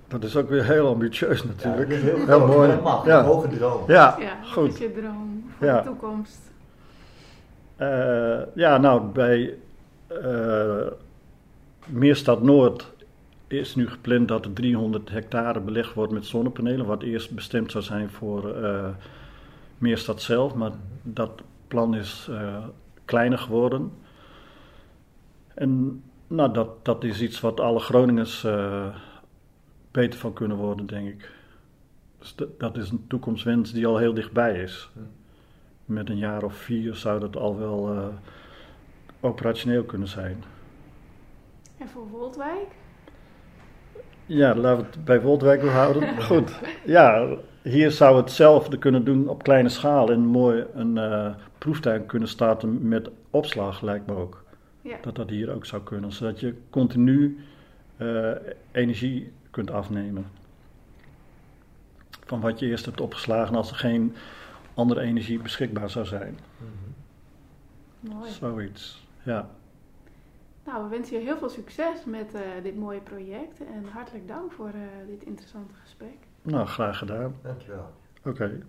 dat 0.08 0.24
is 0.24 0.36
ook 0.36 0.50
weer 0.50 0.64
heel 0.66 0.88
ambitieus 0.88 1.44
natuurlijk. 1.44 1.92
Ja, 1.92 1.98
heel, 1.98 2.48
mooi. 2.48 2.58
maar 2.58 2.68
dat 2.68 2.84
mag. 2.84 3.06
Ja. 3.06 3.24
Hoge 3.24 3.48
droom. 3.48 3.84
Ja, 3.88 4.16
Ja, 4.20 4.38
goed. 4.44 4.66
dat 4.66 4.74
is 4.74 4.78
je 4.80 4.94
droom 4.94 5.52
voor 5.58 5.68
Ja. 5.68 5.82
de 5.82 5.88
toekomst. 5.88 6.40
Eh, 7.76 8.40
ja, 8.56 8.78
nou, 8.78 9.02
bij 9.02 9.54
eh 10.08 10.88
Meerstad 11.86 12.42
Noord 12.42 12.94
is 13.48 13.76
nu 13.76 13.90
gepland 13.90 14.28
dat 14.28 14.46
er 14.46 14.54
300 14.54 15.10
hectare 15.10 15.60
belegd 15.60 15.94
wordt 15.94 16.12
met 16.12 16.26
zonnepanelen, 16.26 16.86
wat 16.86 17.02
eerst 17.04 17.32
bestemd 17.32 17.72
zou 17.72 17.84
zijn 17.84 18.10
voor 18.10 18.56
eh 18.64 18.88
Meerstad 19.78 20.22
zelf, 20.22 20.56
maar 20.56 20.72
dat 21.04 21.42
plan 21.68 21.96
is 21.96 22.28
eh, 22.32 22.64
kleiner 23.06 23.38
geworden. 23.38 23.92
En 25.54 26.04
nou, 26.28 26.54
dat, 26.54 26.86
dat 26.86 27.04
is 27.04 27.22
iets 27.22 27.40
wat 27.42 27.60
alle 27.60 27.80
Groningers 27.80 28.44
eh, 28.44 28.96
beter 29.92 30.20
van 30.20 30.34
kunnen 30.34 30.58
worden, 30.58 30.86
denk 30.86 31.08
ik. 31.08 31.32
Dus 32.20 32.36
dat- 32.58 32.78
is 32.78 32.90
een 32.90 33.06
toekomstwens 33.08 33.72
die 33.72 33.88
al 33.88 33.98
heel 33.98 34.14
dichtbij 34.14 34.62
is. 34.62 34.90
Met 35.86 36.10
een 36.10 36.18
jaar 36.18 36.44
of 36.44 36.54
vier 36.56 36.96
zou 36.96 37.20
dat 37.20 37.36
al 37.38 37.58
wel 37.58 37.94
eh, 37.94 38.08
operationeel 39.20 39.84
kunnen 39.84 40.08
zijn. 40.08 40.44
En 41.78 41.88
voor 41.88 42.08
Woldwijk? 42.08 42.68
Ja, 44.26 44.56
laten 44.56 44.78
we 44.78 44.92
het 44.92 45.06
bij 45.06 45.22
Woldwijk 45.22 45.62
houden. 45.62 46.22
Goed. 46.22 46.60
Ja, 46.86 47.38
hier 47.62 47.92
zou 47.92 48.16
het 48.16 48.26
hetzelfde 48.26 48.78
kunnen 48.78 49.06
doen 49.06 49.28
op 49.28 49.44
kleine 49.44 49.70
schaal 49.70 50.12
en 50.12 50.20
mooi 50.20 50.66
een 50.74 50.98
eh, 50.98 51.34
proeftuin 51.58 52.06
kunnen 52.06 52.28
starten 52.28 52.88
met 52.88 53.10
opslag, 53.30 53.82
lijkt 53.82 54.06
me 54.08 54.16
ook. 54.16 54.44
Ja. 54.82 54.98
Dat 55.02 55.16
dat 55.16 55.30
hier 55.30 55.52
ook 55.52 55.66
zou 55.66 55.84
kunnen, 55.84 56.12
zodat 56.12 56.40
je 56.40 56.56
continu 56.70 57.40
eh, 57.98 58.32
energie 58.72 59.32
kunt 59.52 59.72
afnemen. 59.72 60.26
Van 62.26 62.42
wat 62.42 62.60
je 62.60 62.66
eerst 62.66 62.86
hebt 62.86 63.02
opgeslagen 63.02 63.56
als 63.56 63.70
er 63.70 63.76
geen 63.76 64.16
andere 64.74 65.02
energie 65.02 65.40
beschikbaar 65.40 65.90
zou 65.90 66.06
zijn. 66.06 66.40
Mhm. 66.58 68.14
Mooi. 68.14 68.30
Zoiets, 68.32 69.08
ja. 69.24 69.50
Nou, 70.66 70.84
we 70.84 70.90
wensen 70.90 71.18
je 71.18 71.24
heel 71.24 71.38
veel 71.38 71.50
succes 71.50 72.06
met 72.06 72.34
eh, 72.34 72.42
dit 72.64 72.76
mooie 72.76 73.02
project. 73.02 73.66
En 73.66 73.86
hartelijk 73.86 74.28
dank 74.28 74.52
voor 74.52 74.68
eh, 74.68 75.08
dit 75.08 75.24
interessante 75.24 75.74
gesprek. 75.74 76.18
Nou, 76.42 76.68
graag 76.68 76.98
gedaan. 76.98 77.36
Dankjewel. 77.42 77.92
Oké. 78.26 78.60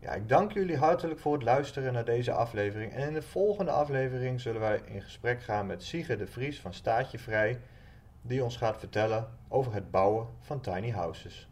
Ja, 0.00 0.12
ik 0.12 0.28
dank 0.28 0.52
jullie 0.52 0.76
hartelijk 0.76 1.20
voor 1.20 1.32
het 1.32 1.42
luisteren 1.42 1.92
naar 1.92 2.04
deze 2.04 2.32
aflevering. 2.32 2.92
En 2.92 3.08
in 3.08 3.14
de 3.14 3.22
volgende 3.22 3.70
aflevering 3.70 4.40
zullen 4.40 4.60
wij 4.60 4.80
in 4.84 5.02
gesprek 5.02 5.42
gaan 5.42 5.66
met 5.66 5.82
Siege 5.82 6.16
de 6.16 6.26
Vries 6.26 6.60
van 6.60 6.72
Staatje 6.72 7.18
Vrij, 7.18 7.60
die 8.22 8.44
ons 8.44 8.56
gaat 8.56 8.78
vertellen 8.78 9.28
over 9.48 9.74
het 9.74 9.90
bouwen 9.90 10.26
van 10.38 10.60
tiny 10.60 10.90
houses. 10.90 11.48